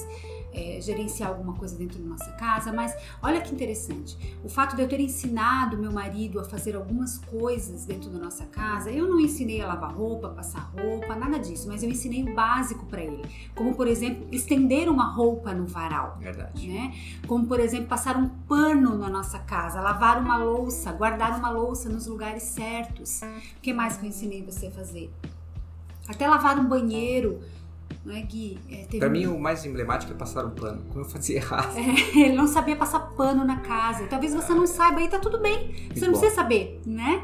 é, 0.52 0.80
gerenciar 0.80 1.30
alguma 1.30 1.54
coisa 1.54 1.76
dentro 1.76 1.98
da 1.98 2.08
nossa 2.08 2.30
casa. 2.32 2.72
Mas 2.72 2.94
olha 3.22 3.40
que 3.40 3.52
interessante, 3.52 4.16
o 4.44 4.48
fato 4.48 4.76
de 4.76 4.82
eu 4.82 4.88
ter 4.88 5.00
ensinado 5.00 5.76
meu 5.78 5.92
marido 5.92 6.40
a 6.40 6.44
fazer 6.44 6.76
algumas 6.76 7.18
coisas 7.18 7.84
dentro 7.84 8.10
da 8.10 8.18
nossa 8.18 8.46
casa, 8.46 8.90
eu 8.90 9.08
não 9.08 9.20
ensinei 9.20 9.60
a 9.60 9.66
lavar 9.66 9.94
roupa, 9.94 10.28
passar 10.28 10.70
roupa, 10.74 11.14
nada 11.14 11.38
disso, 11.38 11.68
mas 11.68 11.82
eu 11.82 11.90
ensinei 11.90 12.22
o 12.22 12.34
básico 12.34 12.86
para 12.86 13.02
ele, 13.02 13.22
como 13.54 13.74
por 13.74 13.86
exemplo 13.86 14.26
estender 14.32 14.88
uma 14.88 15.04
roupa 15.04 15.52
no 15.52 15.66
varal 15.66 16.16
Verdade. 16.20 16.68
né? 16.68 16.94
Como 17.26 17.46
por 17.46 17.60
exemplo, 17.60 17.86
passar 17.86 18.16
um 18.16 18.28
pano 18.28 18.96
na 18.96 19.08
nossa 19.08 19.38
casa, 19.38 19.80
lavar 19.80 20.20
uma 20.20 20.36
louça, 20.36 20.92
guardar 20.92 21.38
uma 21.38 21.50
louça 21.50 21.88
nos 21.88 22.06
lugares 22.06 22.42
certos. 22.42 23.20
O 23.22 23.60
que 23.60 23.72
mais 23.72 23.96
que 23.96 24.06
eu 24.06 24.08
ensinei 24.08 24.42
você 24.42 24.66
a 24.66 24.70
fazer? 24.70 25.12
Até 26.08 26.26
lavar 26.26 26.58
um 26.58 26.68
banheiro, 26.68 27.40
não 28.04 28.14
é, 28.14 28.20
Gui? 28.22 28.58
É, 28.70 28.98
Pra 28.98 29.08
um- 29.08 29.10
mim, 29.10 29.26
o 29.26 29.38
mais 29.38 29.64
emblemático 29.64 30.12
é 30.12 30.14
passar 30.16 30.44
um 30.44 30.50
pano. 30.50 30.82
Como 30.88 31.00
eu 31.00 31.08
fazia 31.08 31.36
errado. 31.36 31.74
Ele 32.14 32.34
não 32.34 32.46
sabia 32.46 32.76
passar 32.76 33.00
pano 33.16 33.44
na 33.44 33.56
casa. 33.60 34.06
Talvez 34.06 34.34
você 34.34 34.52
não 34.54 34.66
saiba, 34.66 35.00
aí 35.00 35.08
tá 35.08 35.18
tudo 35.18 35.38
bem. 35.40 35.74
Você 35.94 36.06
não 36.06 36.12
precisa 36.12 36.34
saber, 36.34 36.80
né? 36.86 37.22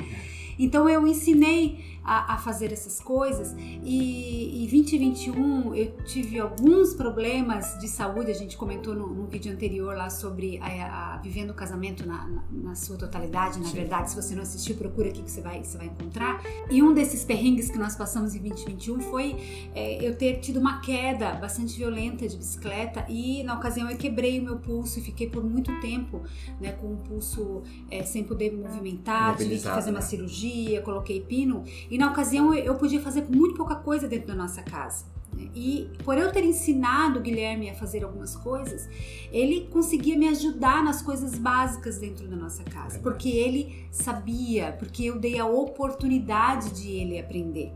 Então 0.59 0.89
eu 0.89 1.07
ensinei 1.07 1.96
a, 2.07 2.35
a 2.35 2.39
fazer 2.39 2.73
essas 2.73 3.01
coisas 3.01 3.55
e 3.83 4.65
em 4.65 4.69
2021 4.69 5.75
eu 5.75 5.93
tive 6.05 6.39
alguns 6.39 6.95
problemas 6.95 7.79
de 7.81 7.89
saúde. 7.89 8.31
A 8.31 8.35
gente 8.35 8.57
comentou 8.57 8.95
no, 8.95 9.07
no 9.09 9.27
vídeo 9.27 9.53
anterior 9.53 9.97
lá 9.97 10.09
sobre 10.09 10.59
a, 10.59 11.15
a- 11.15 11.17
vivendo 11.19 11.51
o 11.51 11.55
casamento 11.55 12.07
na, 12.07 12.27
na- 12.29 12.45
na 12.51 12.75
sua 12.75 12.97
totalidade. 12.97 13.59
Na 13.59 13.67
Sim. 13.67 13.75
verdade, 13.75 14.11
se 14.11 14.17
você 14.17 14.35
não 14.35 14.43
assistiu, 14.43 14.77
procura 14.77 15.09
aqui 15.09 15.23
que 15.23 15.31
você 15.31 15.41
vai, 15.41 15.63
você 15.65 15.77
vai 15.77 15.87
encontrar. 15.87 16.41
E 16.71 16.83
um 16.83 16.95
desses 16.95 17.25
perrengues 17.25 17.71
que 17.71 17.79
nós 17.79 17.97
passamos 17.97 18.35
em 18.35 18.39
2021 18.41 19.01
foi 19.01 19.37
é, 19.75 20.07
eu 20.07 20.17
ter 20.17 20.39
tido 20.41 20.59
uma 20.61 20.81
queda 20.81 21.33
bastante 21.35 21.77
violenta 21.77 22.29
de 22.29 22.37
bicicleta 22.37 23.05
e 23.09 23.43
na 23.45 23.55
ocasião 23.55 23.91
eu 23.91 23.97
quebrei 23.97 24.39
o 24.41 24.43
meu 24.45 24.57
pulso 24.59 24.99
e 24.99 25.03
fiquei 25.03 25.29
por 25.29 25.43
muito 25.45 25.81
tempo 25.81 26.23
né, 26.61 26.73
com 26.73 26.93
o 26.93 26.97
pulso 26.99 27.63
é, 27.91 28.03
sem 28.05 28.23
poder 28.25 28.53
movimentar, 28.57 29.37
tive 29.37 29.57
que 29.57 29.63
fazer 29.63 29.91
uma 29.91 30.01
né? 30.01 30.05
cirurgia, 30.07 30.81
coloquei 30.83 31.21
pino 31.21 31.65
e 31.91 31.96
na 31.99 32.11
ocasião 32.11 32.53
eu, 32.55 32.75
podia 32.75 33.01
fazer 33.01 33.27
muito 33.29 33.55
pouca 33.55 33.77
coisa 33.77 34.09
dentro 34.09 34.29
da 34.29 34.35
nossa 34.35 34.63
casa. 34.63 35.05
né? 35.33 35.49
E 35.55 35.91
por 36.05 36.19
eu 36.19 36.33
ter 36.33 36.45
ensinado 36.45 37.19
o 37.19 37.23
Guilherme 37.23 37.71
a 37.71 37.75
fazer 37.75 38.05
algumas 38.05 38.35
coisas, 38.37 38.89
ele 39.31 39.69
conseguia 39.71 40.19
me 40.19 40.29
ajudar 40.29 40.83
nas 40.83 41.03
coisas 41.03 41.39
básicas 41.39 41.99
dentro 41.99 42.27
da 42.29 42.37
nossa 42.37 42.65
casa, 42.65 42.99
porque 42.99 43.29
ele 43.29 43.87
sabia, 43.91 44.73
porque 44.79 45.05
eu 45.05 45.19
dei 45.19 45.39
a 45.39 45.47
oportunidade 45.47 46.71
de 46.71 46.91
ele 46.91 47.19
aprender. 47.19 47.73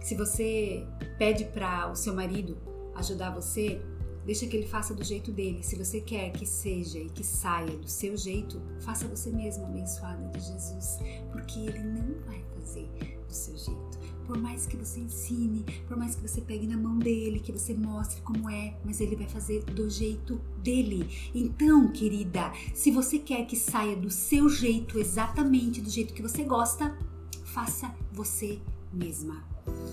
Se 0.00 0.14
você 0.14 0.86
pede 1.18 1.44
para 1.46 1.90
o 1.90 1.94
seu 1.94 2.14
marido 2.14 2.58
ajudar 2.96 3.30
você, 3.30 3.80
deixa 4.24 4.46
que 4.46 4.56
ele 4.56 4.66
faça 4.66 4.94
do 4.94 5.04
jeito 5.04 5.30
dele. 5.32 5.62
Se 5.62 5.76
você 5.76 6.00
quer 6.00 6.30
que 6.30 6.44
seja 6.46 6.98
e 6.98 7.08
que 7.08 7.24
saia 7.24 7.76
do 7.76 7.88
seu 7.88 8.16
jeito, 8.16 8.60
faça 8.80 9.06
você 9.06 9.30
mesmo 9.30 9.64
abençoada 9.64 10.26
de 10.28 10.40
Jesus, 10.40 10.98
porque 11.32 11.60
ele 11.60 11.82
não 11.82 12.20
vai 12.26 12.42
fazer 12.54 12.88
do 13.34 13.36
seu 13.36 13.56
jeito. 13.56 13.98
Por 14.26 14.38
mais 14.38 14.66
que 14.66 14.76
você 14.76 15.00
ensine, 15.00 15.64
por 15.86 15.96
mais 15.96 16.14
que 16.14 16.26
você 16.26 16.40
pegue 16.40 16.66
na 16.66 16.78
mão 16.78 16.98
dele, 16.98 17.40
que 17.40 17.52
você 17.52 17.74
mostre 17.74 18.22
como 18.22 18.48
é, 18.48 18.74
mas 18.84 19.00
ele 19.00 19.16
vai 19.16 19.28
fazer 19.28 19.62
do 19.64 19.90
jeito 19.90 20.40
dele. 20.62 21.06
Então, 21.34 21.92
querida, 21.92 22.52
se 22.72 22.90
você 22.90 23.18
quer 23.18 23.44
que 23.44 23.56
saia 23.56 23.94
do 23.94 24.08
seu 24.08 24.48
jeito, 24.48 24.98
exatamente 24.98 25.80
do 25.80 25.90
jeito 25.90 26.14
que 26.14 26.22
você 26.22 26.42
gosta, 26.44 26.96
faça 27.44 27.94
você 28.12 28.58
mesma. 28.92 29.44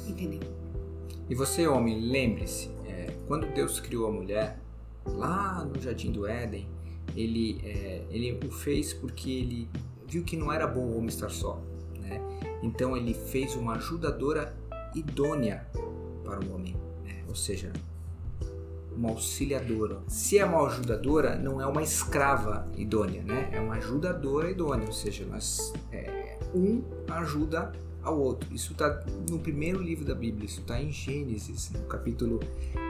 Entendeu? 0.07 0.39
E 1.29 1.35
você, 1.35 1.67
homem, 1.67 1.99
lembre-se, 1.99 2.69
é, 2.85 3.17
quando 3.27 3.51
Deus 3.53 3.79
criou 3.79 4.07
a 4.07 4.11
mulher, 4.11 4.61
lá 5.05 5.65
no 5.65 5.81
Jardim 5.81 6.11
do 6.11 6.25
Éden, 6.25 6.69
ele, 7.15 7.59
é, 7.63 8.05
ele 8.09 8.39
o 8.45 8.51
fez 8.51 8.93
porque 8.93 9.29
ele 9.29 9.69
viu 10.07 10.23
que 10.23 10.37
não 10.37 10.51
era 10.51 10.67
bom 10.67 10.81
o 10.81 10.97
homem 10.97 11.07
estar 11.07 11.29
só. 11.29 11.61
Né? 12.11 12.21
Então 12.61 12.95
ele 12.95 13.13
fez 13.13 13.55
uma 13.55 13.75
ajudadora 13.75 14.53
idônea 14.93 15.65
para 16.23 16.43
o 16.43 16.53
homem, 16.53 16.75
né? 17.03 17.23
ou 17.27 17.35
seja, 17.35 17.71
uma 18.95 19.09
auxiliadora. 19.09 19.99
Se 20.07 20.37
é 20.37 20.45
uma 20.45 20.67
ajudadora, 20.67 21.35
não 21.35 21.61
é 21.61 21.65
uma 21.65 21.81
escrava 21.81 22.67
idônea, 22.75 23.23
né? 23.23 23.49
é 23.53 23.59
uma 23.59 23.75
ajudadora 23.75 24.51
idônea, 24.51 24.85
ou 24.85 24.93
seja, 24.93 25.25
nós, 25.25 25.73
é, 25.91 26.37
um 26.53 26.83
ajuda 27.09 27.71
ao 28.03 28.19
outro. 28.19 28.53
Isso 28.53 28.73
está 28.73 29.03
no 29.29 29.39
primeiro 29.39 29.81
livro 29.81 30.05
da 30.05 30.15
Bíblia, 30.15 30.45
isso 30.45 30.61
está 30.61 30.81
em 30.81 30.91
Gênesis, 30.91 31.71
no 31.71 31.85
capítulo 31.85 32.39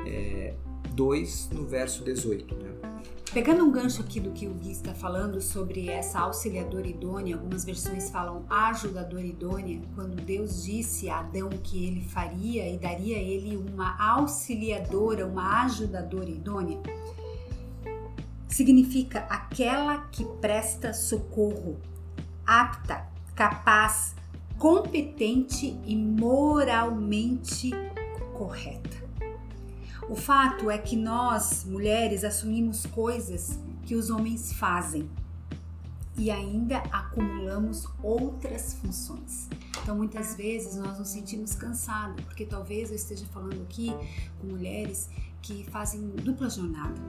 é, 0.05 0.53
2, 0.93 1.49
no 1.51 1.65
verso 1.65 2.03
18. 2.03 2.55
Né? 2.55 2.70
Pegando 3.33 3.63
um 3.63 3.71
gancho 3.71 4.01
aqui 4.01 4.19
do 4.19 4.31
que 4.31 4.45
o 4.45 4.53
Gui 4.53 4.71
está 4.71 4.93
falando 4.93 5.39
sobre 5.39 5.89
essa 5.89 6.19
auxiliadora 6.19 6.85
idônea, 6.85 7.35
algumas 7.35 7.63
versões 7.63 8.09
falam 8.09 8.43
ajudadora 8.49 9.25
idônea, 9.25 9.81
quando 9.95 10.21
Deus 10.21 10.65
disse 10.65 11.09
a 11.09 11.19
Adão 11.19 11.49
que 11.49 11.85
ele 11.85 12.01
faria 12.01 12.69
e 12.69 12.77
daria 12.77 13.15
a 13.15 13.21
ele 13.21 13.55
uma 13.55 13.95
auxiliadora, 13.97 15.25
uma 15.25 15.63
ajudadora 15.63 16.29
idônea, 16.29 16.77
significa 18.49 19.19
aquela 19.29 19.99
que 20.11 20.25
presta 20.41 20.93
socorro, 20.93 21.77
apta, 22.45 23.07
capaz, 23.33 24.13
competente 24.57 25.79
e 25.85 25.95
moralmente 25.95 27.71
correta. 28.37 29.00
O 30.11 30.15
fato 30.17 30.69
é 30.69 30.77
que 30.77 30.97
nós, 30.97 31.63
mulheres, 31.63 32.25
assumimos 32.25 32.85
coisas 32.85 33.57
que 33.85 33.95
os 33.95 34.09
homens 34.09 34.51
fazem 34.51 35.09
e 36.17 36.29
ainda 36.29 36.79
acumulamos 36.91 37.87
outras 38.03 38.73
funções. 38.73 39.47
Então, 39.81 39.95
muitas 39.95 40.35
vezes 40.35 40.75
nós 40.75 40.99
nos 40.99 41.07
sentimos 41.07 41.55
cansados, 41.55 42.25
porque 42.25 42.45
talvez 42.45 42.89
eu 42.89 42.97
esteja 42.97 43.25
falando 43.27 43.61
aqui 43.61 43.93
com 44.41 44.47
mulheres 44.47 45.09
que 45.41 45.63
fazem 45.71 46.01
dupla 46.09 46.49
jornada. 46.49 46.99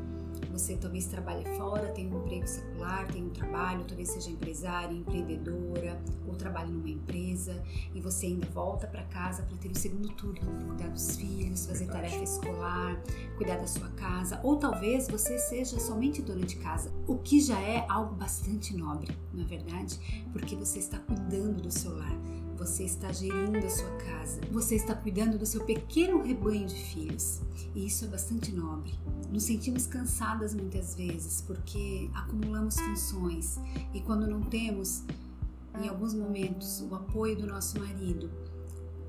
Você 0.50 0.76
talvez 0.76 1.06
trabalhe 1.06 1.44
fora, 1.56 1.88
tem 1.88 2.12
um 2.12 2.18
emprego 2.18 2.46
secular, 2.46 3.06
tem 3.08 3.24
um 3.24 3.30
trabalho, 3.30 3.84
talvez 3.84 4.10
seja 4.10 4.30
empresária, 4.30 4.94
empreendedora, 4.94 6.00
ou 6.26 6.34
trabalhe 6.34 6.70
numa 6.70 6.90
empresa 6.90 7.62
e 7.94 8.00
você 8.00 8.26
ainda 8.26 8.46
volta 8.48 8.86
para 8.86 9.02
casa 9.04 9.42
para 9.42 9.56
ter 9.56 9.70
o 9.70 9.74
segundo 9.78 10.08
turno, 10.10 10.40
cuidar 10.66 10.88
dos 10.88 11.16
filhos, 11.16 11.66
fazer 11.66 11.86
Verdade. 11.86 12.10
tarefa 12.10 12.24
escolar, 12.24 13.02
cuidar 13.36 13.56
da 13.56 13.66
sua 13.66 13.88
casa, 13.90 14.40
ou 14.42 14.56
talvez 14.56 15.08
você 15.08 15.38
seja 15.38 15.78
somente 15.78 16.22
dona 16.22 16.44
de 16.44 16.56
casa, 16.56 16.92
o 17.06 17.18
que 17.18 17.40
já 17.40 17.60
é 17.60 17.86
algo 17.88 18.14
bastante 18.14 18.76
nobre, 18.76 19.16
não 19.32 19.42
é 19.42 19.46
verdade? 19.46 19.98
Porque 20.32 20.56
você 20.56 20.78
está 20.78 20.98
cuidando 20.98 21.62
do 21.62 21.70
seu 21.70 21.96
lar, 21.96 22.16
você 22.56 22.84
está 22.84 23.10
gerindo 23.12 23.58
a 23.58 23.70
sua 23.70 23.90
casa, 23.96 24.40
você 24.50 24.76
está 24.76 24.94
cuidando 24.94 25.38
do 25.38 25.46
seu 25.46 25.64
pequeno 25.64 26.22
rebanho 26.22 26.66
de 26.66 26.76
filhos. 26.76 27.40
E 27.74 27.86
isso 27.86 28.04
é 28.04 28.08
bastante 28.08 28.52
nobre. 28.52 28.92
Nos 29.32 29.44
sentimos 29.44 29.86
cansadas 29.86 30.54
muitas 30.54 30.94
vezes 30.94 31.40
porque 31.40 32.10
acumulamos 32.12 32.78
funções 32.78 33.58
e 33.94 34.00
quando 34.02 34.26
não 34.26 34.42
temos, 34.42 35.04
em 35.82 35.88
alguns 35.88 36.12
momentos, 36.12 36.82
o 36.82 36.94
apoio 36.94 37.34
do 37.34 37.46
nosso 37.46 37.80
marido, 37.80 38.30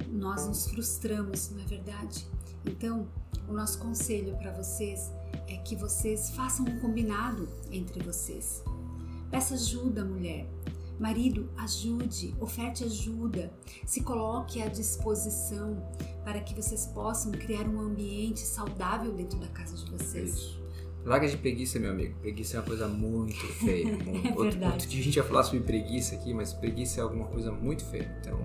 nós 0.10 0.48
nos 0.48 0.66
frustramos, 0.66 1.50
não 1.50 1.62
é 1.62 1.66
verdade? 1.66 2.26
Então, 2.66 3.06
o 3.50 3.54
nosso 3.54 3.78
conselho 3.80 4.38
para 4.38 4.54
vocês 4.54 5.12
é 5.50 5.58
que 5.58 5.76
vocês 5.76 6.30
façam 6.30 6.66
um 6.68 6.80
combinado 6.80 7.50
entre 7.70 8.02
vocês. 8.02 8.64
Peça 9.30 9.56
ajuda, 9.56 10.06
mulher. 10.06 10.48
Marido, 11.04 11.50
ajude, 11.58 12.34
oferte 12.40 12.86
ajuda, 12.86 13.52
se 13.86 14.02
coloque 14.04 14.62
à 14.62 14.70
disposição 14.70 15.86
para 16.24 16.40
que 16.40 16.56
vocês 16.56 16.86
possam 16.86 17.30
criar 17.34 17.68
um 17.68 17.78
ambiente 17.82 18.40
saudável 18.40 19.12
dentro 19.12 19.38
da 19.38 19.48
casa 19.48 19.76
de 19.76 19.92
vocês. 19.92 20.30
Isso. 20.34 20.64
Larga 21.04 21.28
de 21.28 21.36
preguiça, 21.36 21.78
meu 21.78 21.92
amigo. 21.92 22.18
Preguiça 22.22 22.56
é 22.56 22.60
uma 22.62 22.66
coisa 22.66 22.88
muito 22.88 23.36
feia. 23.36 23.92
Muito- 24.02 24.28
outro, 24.30 24.44
verdade. 24.44 24.72
outro 24.72 24.88
dia 24.88 25.02
a 25.02 25.04
gente 25.04 25.16
ia 25.18 25.24
falar 25.26 25.44
sobre 25.44 25.60
preguiça 25.60 26.16
aqui, 26.16 26.34
mas 26.34 26.54
preguiça 26.54 27.02
é 27.02 27.04
alguma 27.04 27.26
coisa 27.26 27.52
muito 27.52 27.84
feia. 27.84 28.10
Então, 28.22 28.40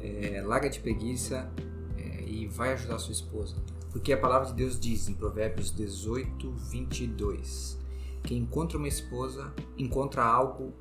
é, 0.00 0.42
larga 0.44 0.68
de 0.68 0.80
preguiça 0.80 1.48
é, 1.96 2.24
e 2.24 2.48
vai 2.48 2.72
ajudar 2.72 2.96
a 2.96 2.98
sua 2.98 3.12
esposa. 3.12 3.54
Porque 3.92 4.12
a 4.12 4.18
palavra 4.18 4.48
de 4.48 4.54
Deus 4.54 4.80
diz 4.80 5.08
em 5.08 5.14
Provérbios 5.14 5.70
18, 5.70 6.50
22: 6.72 7.78
Quem 8.24 8.38
encontra 8.38 8.78
uma 8.78 8.88
esposa 8.88 9.54
encontra 9.78 10.24
algo 10.24 10.72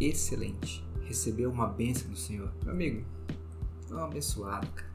excelente. 0.00 0.84
Recebeu 1.02 1.50
uma 1.50 1.66
bênção 1.66 2.10
do 2.10 2.16
Senhor. 2.16 2.50
Meu 2.62 2.72
amigo, 2.72 3.04
é 3.90 3.94
um 3.94 4.04
abençoado, 4.04 4.66
cara. 4.68 4.92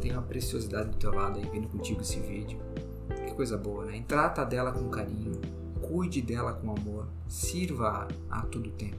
Tem 0.00 0.12
uma 0.12 0.22
preciosidade 0.22 0.90
do 0.90 0.96
teu 0.96 1.12
lado 1.12 1.38
aí 1.38 1.48
vendo 1.50 1.68
contigo 1.68 2.00
esse 2.00 2.20
vídeo. 2.20 2.58
Que 3.26 3.34
coisa 3.34 3.56
boa, 3.56 3.84
né? 3.84 3.98
E 3.98 4.02
Trata 4.02 4.44
dela 4.44 4.72
com 4.72 4.88
carinho, 4.88 5.40
cuide 5.80 6.22
dela 6.22 6.52
com 6.52 6.70
amor, 6.70 7.08
sirva 7.26 8.08
a 8.30 8.42
todo 8.42 8.70
tempo. 8.70 8.96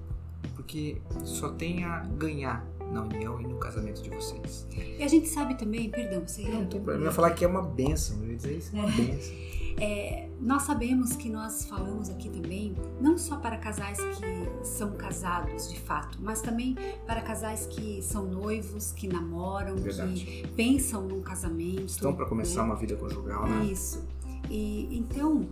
Porque 0.56 1.02
só 1.24 1.50
tem 1.50 1.84
a 1.84 2.00
ganhar 2.00 2.66
na 2.92 3.02
união 3.04 3.40
e 3.42 3.44
no 3.44 3.58
casamento 3.58 4.02
de 4.02 4.10
vocês. 4.10 4.68
E 4.72 5.04
a 5.04 5.08
gente 5.08 5.28
sabe 5.28 5.56
também, 5.56 5.90
perdão, 5.90 6.26
você 6.26 6.44
Não 6.44 6.66
tem 6.66 6.80
problema. 6.82 7.02
Eu 7.02 7.06
ia 7.06 7.12
falar 7.12 7.32
que 7.32 7.44
é 7.44 7.48
uma 7.48 7.62
benção, 7.62 8.18
eu 8.24 8.30
ia 8.30 8.36
dizer 8.36 8.58
isso 8.58 8.76
é 8.76 8.80
uma 8.80 8.90
benção. 8.92 9.36
É, 9.80 10.28
nós 10.40 10.64
sabemos 10.64 11.16
que 11.16 11.30
nós 11.30 11.66
falamos 11.66 12.10
aqui 12.10 12.30
também, 12.30 12.76
não 13.00 13.18
só 13.18 13.38
para 13.38 13.58
casais 13.58 14.00
que 14.00 14.66
são 14.66 14.92
casados 14.96 15.70
de 15.70 15.80
fato, 15.80 16.18
mas 16.22 16.42
também 16.42 16.76
para 17.06 17.22
casais 17.22 17.68
que 17.68 18.02
são 18.02 18.26
noivos, 18.26 18.92
que 18.92 19.08
namoram, 19.08 19.76
Verdade. 19.76 20.26
que 20.26 20.48
pensam 20.56 21.04
num 21.08 21.22
casamento. 21.22 21.90
Estão 21.90 22.16
para 22.16 22.26
começar 22.26 22.62
né? 22.62 22.68
uma 22.68 22.76
vida 22.76 22.96
conjugal, 22.96 23.48
né? 23.48 23.66
Isso. 23.66 24.04
E 24.50 24.88
então, 24.98 25.48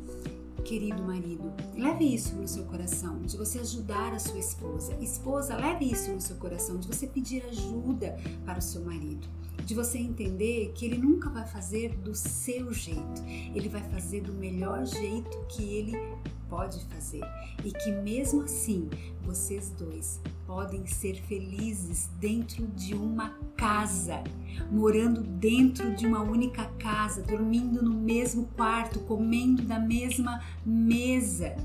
querido 0.66 1.04
marido, 1.04 1.54
leve 1.78 2.04
isso 2.04 2.36
no 2.36 2.48
seu 2.48 2.66
coração, 2.66 3.22
de 3.22 3.38
você 3.38 3.60
ajudar 3.60 4.14
a 4.14 4.20
sua 4.20 4.40
esposa. 4.40 4.98
Esposa, 5.00 5.56
leve 5.56 5.86
isso 5.86 6.12
no 6.12 6.20
seu 6.20 6.36
coração, 6.38 6.78
de 6.78 6.88
você 6.88 7.06
pedir 7.06 7.46
ajuda 7.46 8.18
para 8.44 8.58
o 8.58 8.62
seu 8.62 8.84
marido. 8.84 9.28
De 9.64 9.76
você 9.76 10.00
entender 10.00 10.72
que 10.74 10.86
ele 10.86 10.98
nunca 10.98 11.30
vai 11.30 11.46
fazer 11.46 11.96
do 11.98 12.16
seu 12.16 12.74
jeito, 12.74 13.24
ele 13.54 13.70
vai 13.70 13.82
fazer 13.84 14.22
do 14.22 14.34
melhor 14.34 14.86
jeito 14.86 15.38
que 15.50 15.64
ele 15.64 15.96
pode 16.50 16.84
fazer. 16.86 17.22
E 17.64 17.72
que 17.72 17.92
mesmo 17.92 18.42
assim, 18.42 18.90
vocês 19.24 19.70
dois 19.72 20.22
podem 20.46 20.86
ser 20.86 21.16
felizes 21.24 22.10
dentro 22.20 22.68
de 22.68 22.94
uma 22.94 23.32
casa 23.58 24.24
morando 24.72 25.22
dentro 25.22 25.94
de 25.96 26.06
uma 26.06 26.22
única 26.22 26.66
casa, 26.80 27.22
dormindo 27.22 27.84
no 27.84 27.94
mesmo 27.94 28.48
quarto, 28.56 29.00
comendo 29.02 29.64
da 29.64 29.80
mesma 29.80 30.42
mesa. 30.66 31.56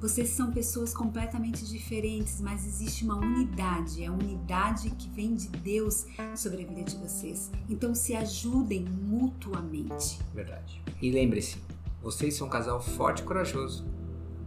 Vocês 0.00 0.30
são 0.30 0.50
pessoas 0.50 0.94
completamente 0.94 1.66
diferentes, 1.66 2.40
mas 2.40 2.66
existe 2.66 3.04
uma 3.04 3.16
unidade, 3.16 4.02
é 4.02 4.06
a 4.06 4.12
unidade 4.12 4.88
que 4.90 5.10
vem 5.10 5.34
de 5.34 5.48
Deus 5.48 6.06
sobre 6.34 6.62
a 6.62 6.66
vida 6.66 6.84
de 6.84 6.96
vocês. 6.96 7.50
Então 7.68 7.94
se 7.94 8.14
ajudem 8.16 8.84
mutuamente. 8.84 10.18
Verdade. 10.34 10.80
E 11.02 11.10
lembre-se, 11.10 11.58
vocês 12.02 12.34
são 12.34 12.46
um 12.46 12.50
casal 12.50 12.80
forte 12.80 13.20
e 13.20 13.24
corajoso. 13.26 13.84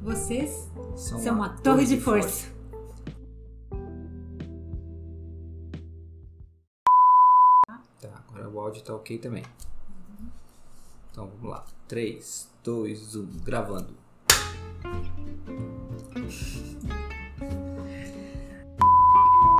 Vocês 0.03 0.69
São, 0.97 1.17
são 1.17 1.35
uma 1.35 1.47
torre 1.47 1.85
de 1.85 1.97
força. 1.97 2.51
Tá, 8.01 8.23
agora 8.27 8.49
o 8.49 8.59
áudio 8.59 8.83
tá 8.83 8.93
ok 8.93 9.17
também. 9.17 9.45
Então 11.09 11.27
vamos 11.27 11.49
lá. 11.49 11.65
3, 11.87 12.49
2, 12.65 13.15
1, 13.15 13.25
gravando. 13.45 13.95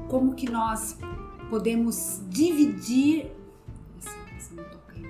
Como 0.09 0.35
que 0.35 0.51
nós 0.51 0.97
podemos 1.49 2.21
dividir 2.27 3.31
essa, 3.97 4.09
essa 4.35 4.55
não 4.55 4.65
aí. 4.89 5.05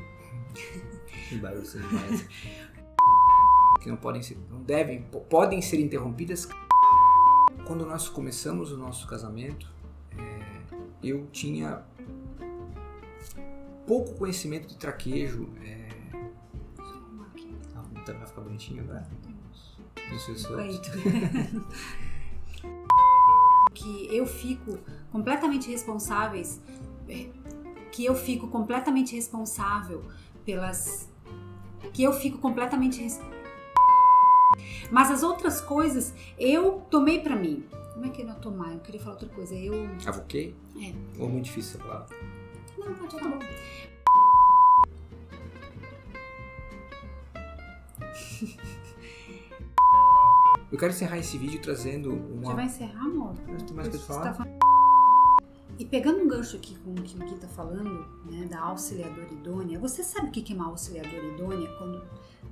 Que 1.28 1.38
barulho 1.40 1.66
são 1.66 1.82
demais. 1.82 2.24
que 3.84 3.90
não 3.90 3.98
podem 3.98 4.22
ser, 4.22 4.38
não 4.50 4.62
devem, 4.64 5.04
po- 5.04 5.20
podem 5.22 5.62
ser 5.62 5.80
interrompidas. 5.80 6.48
Quando 7.68 7.86
nós 7.86 8.08
começamos 8.08 8.72
o 8.72 8.78
nosso 8.78 9.06
casamento, 9.08 9.70
é, 10.18 10.62
eu 11.04 11.28
tinha 11.32 11.84
pouco 13.86 14.16
conhecimento 14.16 14.68
de 14.70 14.78
traquejo. 14.78 15.50
É, 15.62 15.90
ah, 17.76 17.84
vai 18.06 18.26
ficar 18.26 18.42
bonitinho 18.42 18.84
agora? 18.84 19.08
Que 23.74 24.16
eu 24.16 24.26
fico 24.26 24.78
completamente 25.12 25.70
responsáveis, 25.70 26.62
é, 27.10 27.28
que 27.92 28.06
eu 28.06 28.16
fico 28.16 28.48
completamente 28.48 29.14
responsável 29.16 30.06
pelas, 30.46 31.10
que 31.92 32.02
eu 32.04 32.14
fico 32.14 32.38
completamente 32.38 33.02
res... 33.02 33.20
mas 34.92 35.10
as 35.12 35.24
outras 35.24 35.62
coisas 35.62 36.14
eu 36.38 36.84
tomei 36.90 37.22
pra 37.22 37.36
mim. 37.36 37.64
Como 37.94 38.06
é 38.06 38.10
que 38.10 38.24
eu 38.24 38.28
não 38.28 38.36
tomar? 38.36 38.74
Eu 38.74 38.80
queria 38.80 39.00
falar 39.00 39.14
outra 39.14 39.30
coisa. 39.30 39.56
Eu 39.56 39.88
Avoquei? 40.06 40.54
É. 40.82 40.94
Ou 41.22 41.30
muito 41.30 41.46
difícil 41.46 41.80
essa 41.80 41.88
palavra? 41.88 42.18
não 42.78 42.94
pode 42.96 43.16
tá 43.16 43.30
bom. 43.30 43.40
Eu 50.72 50.80
quero 50.80 50.92
encerrar 50.92 51.18
esse 51.20 51.38
vídeo 51.38 51.62
trazendo 51.62 52.12
uma. 52.12 52.48
Já 52.48 52.54
vai 52.54 52.66
encerrar, 52.66 53.02
amor? 53.06 53.34
Tem 53.36 53.76
mais 53.76 53.78
coisa 53.90 53.90
pra 53.90 53.90
Você 53.90 54.00
falar? 54.08 54.24
tá 54.24 54.34
falando- 54.34 54.54
E 55.78 55.86
pegando 55.86 56.20
um 56.24 56.28
gancho 56.28 56.56
aqui 56.58 56.76
com 56.80 56.92
o 56.92 56.96
que 56.96 57.16
o 57.16 57.20
Gui 57.26 57.36
tá 57.36 57.48
falando, 57.48 58.06
né, 58.26 58.46
da 58.50 58.60
auxiliadora 58.62 59.32
idônea, 59.32 59.78
você 59.80 60.04
sabe 60.04 60.30
o 60.30 60.32
que 60.32 60.42
que 60.42 60.54
é 60.54 60.56
uma 60.56 60.68
auxiliadora 60.68 61.26
idônea? 61.28 61.70
Quando 61.78 62.02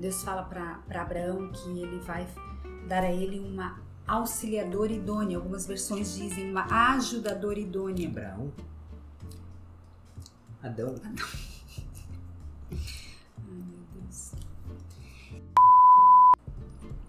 Deus 0.01 0.23
fala 0.23 0.41
para 0.43 0.81
Abraão 0.99 1.51
que 1.51 1.79
ele 1.79 1.99
vai 1.99 2.27
dar 2.87 3.03
a 3.03 3.11
ele 3.11 3.39
uma 3.39 3.79
auxiliadora 4.07 4.91
idônea, 4.91 5.37
algumas 5.37 5.67
versões 5.67 6.15
dizem 6.15 6.49
uma 6.49 6.95
ajudadora 6.95 7.59
idônea. 7.59 8.09
Abraão? 8.09 8.51
Adão? 10.63 10.95
Ai, 12.71 12.79
meu 13.47 13.83
Deus. 13.93 14.31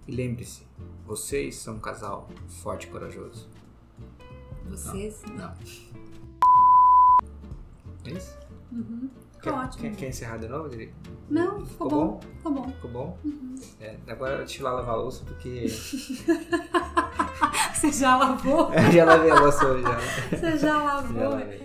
E 0.07 0.13
lembre-se, 0.15 0.67
vocês 1.07 1.57
são 1.57 1.77
um 1.77 1.81
casal 1.81 2.29
forte 2.47 2.87
e 2.89 2.91
corajoso. 2.91 3.49
Vocês? 4.69 5.23
Não. 5.35 5.55
É 8.05 8.11
isso? 8.11 8.39
Uhum. 8.71 9.09
Quer, 9.43 9.53
Ótimo. 9.53 9.83
quer, 9.83 9.97
quer 9.97 10.09
encerrar 10.09 10.37
de 10.37 10.47
novo, 10.47 10.69
Dri? 10.69 10.95
Não, 11.29 11.67
ficou 11.67 11.89
bom. 11.89 12.21
Ficou 12.37 12.53
bom. 12.53 12.69
Ficou 12.69 12.91
bom? 12.91 13.19
Uhum. 13.25 13.55
É, 13.81 13.97
agora 14.07 14.37
eu 14.37 14.45
lá 14.63 14.73
lavar 14.73 14.95
a 14.95 14.99
louça 14.99 15.25
porque. 15.25 15.67
Você 17.75 17.91
já 17.91 18.17
lavou? 18.17 18.71
eu 18.73 18.93
já 18.93 19.05
lavei 19.05 19.31
a 19.33 19.41
louça 19.41 19.67
hoje 19.67 19.83
já. 19.83 20.37
Você 20.37 20.59
já 20.59 20.81
lavou? 20.81 21.41
Já. 21.41 21.62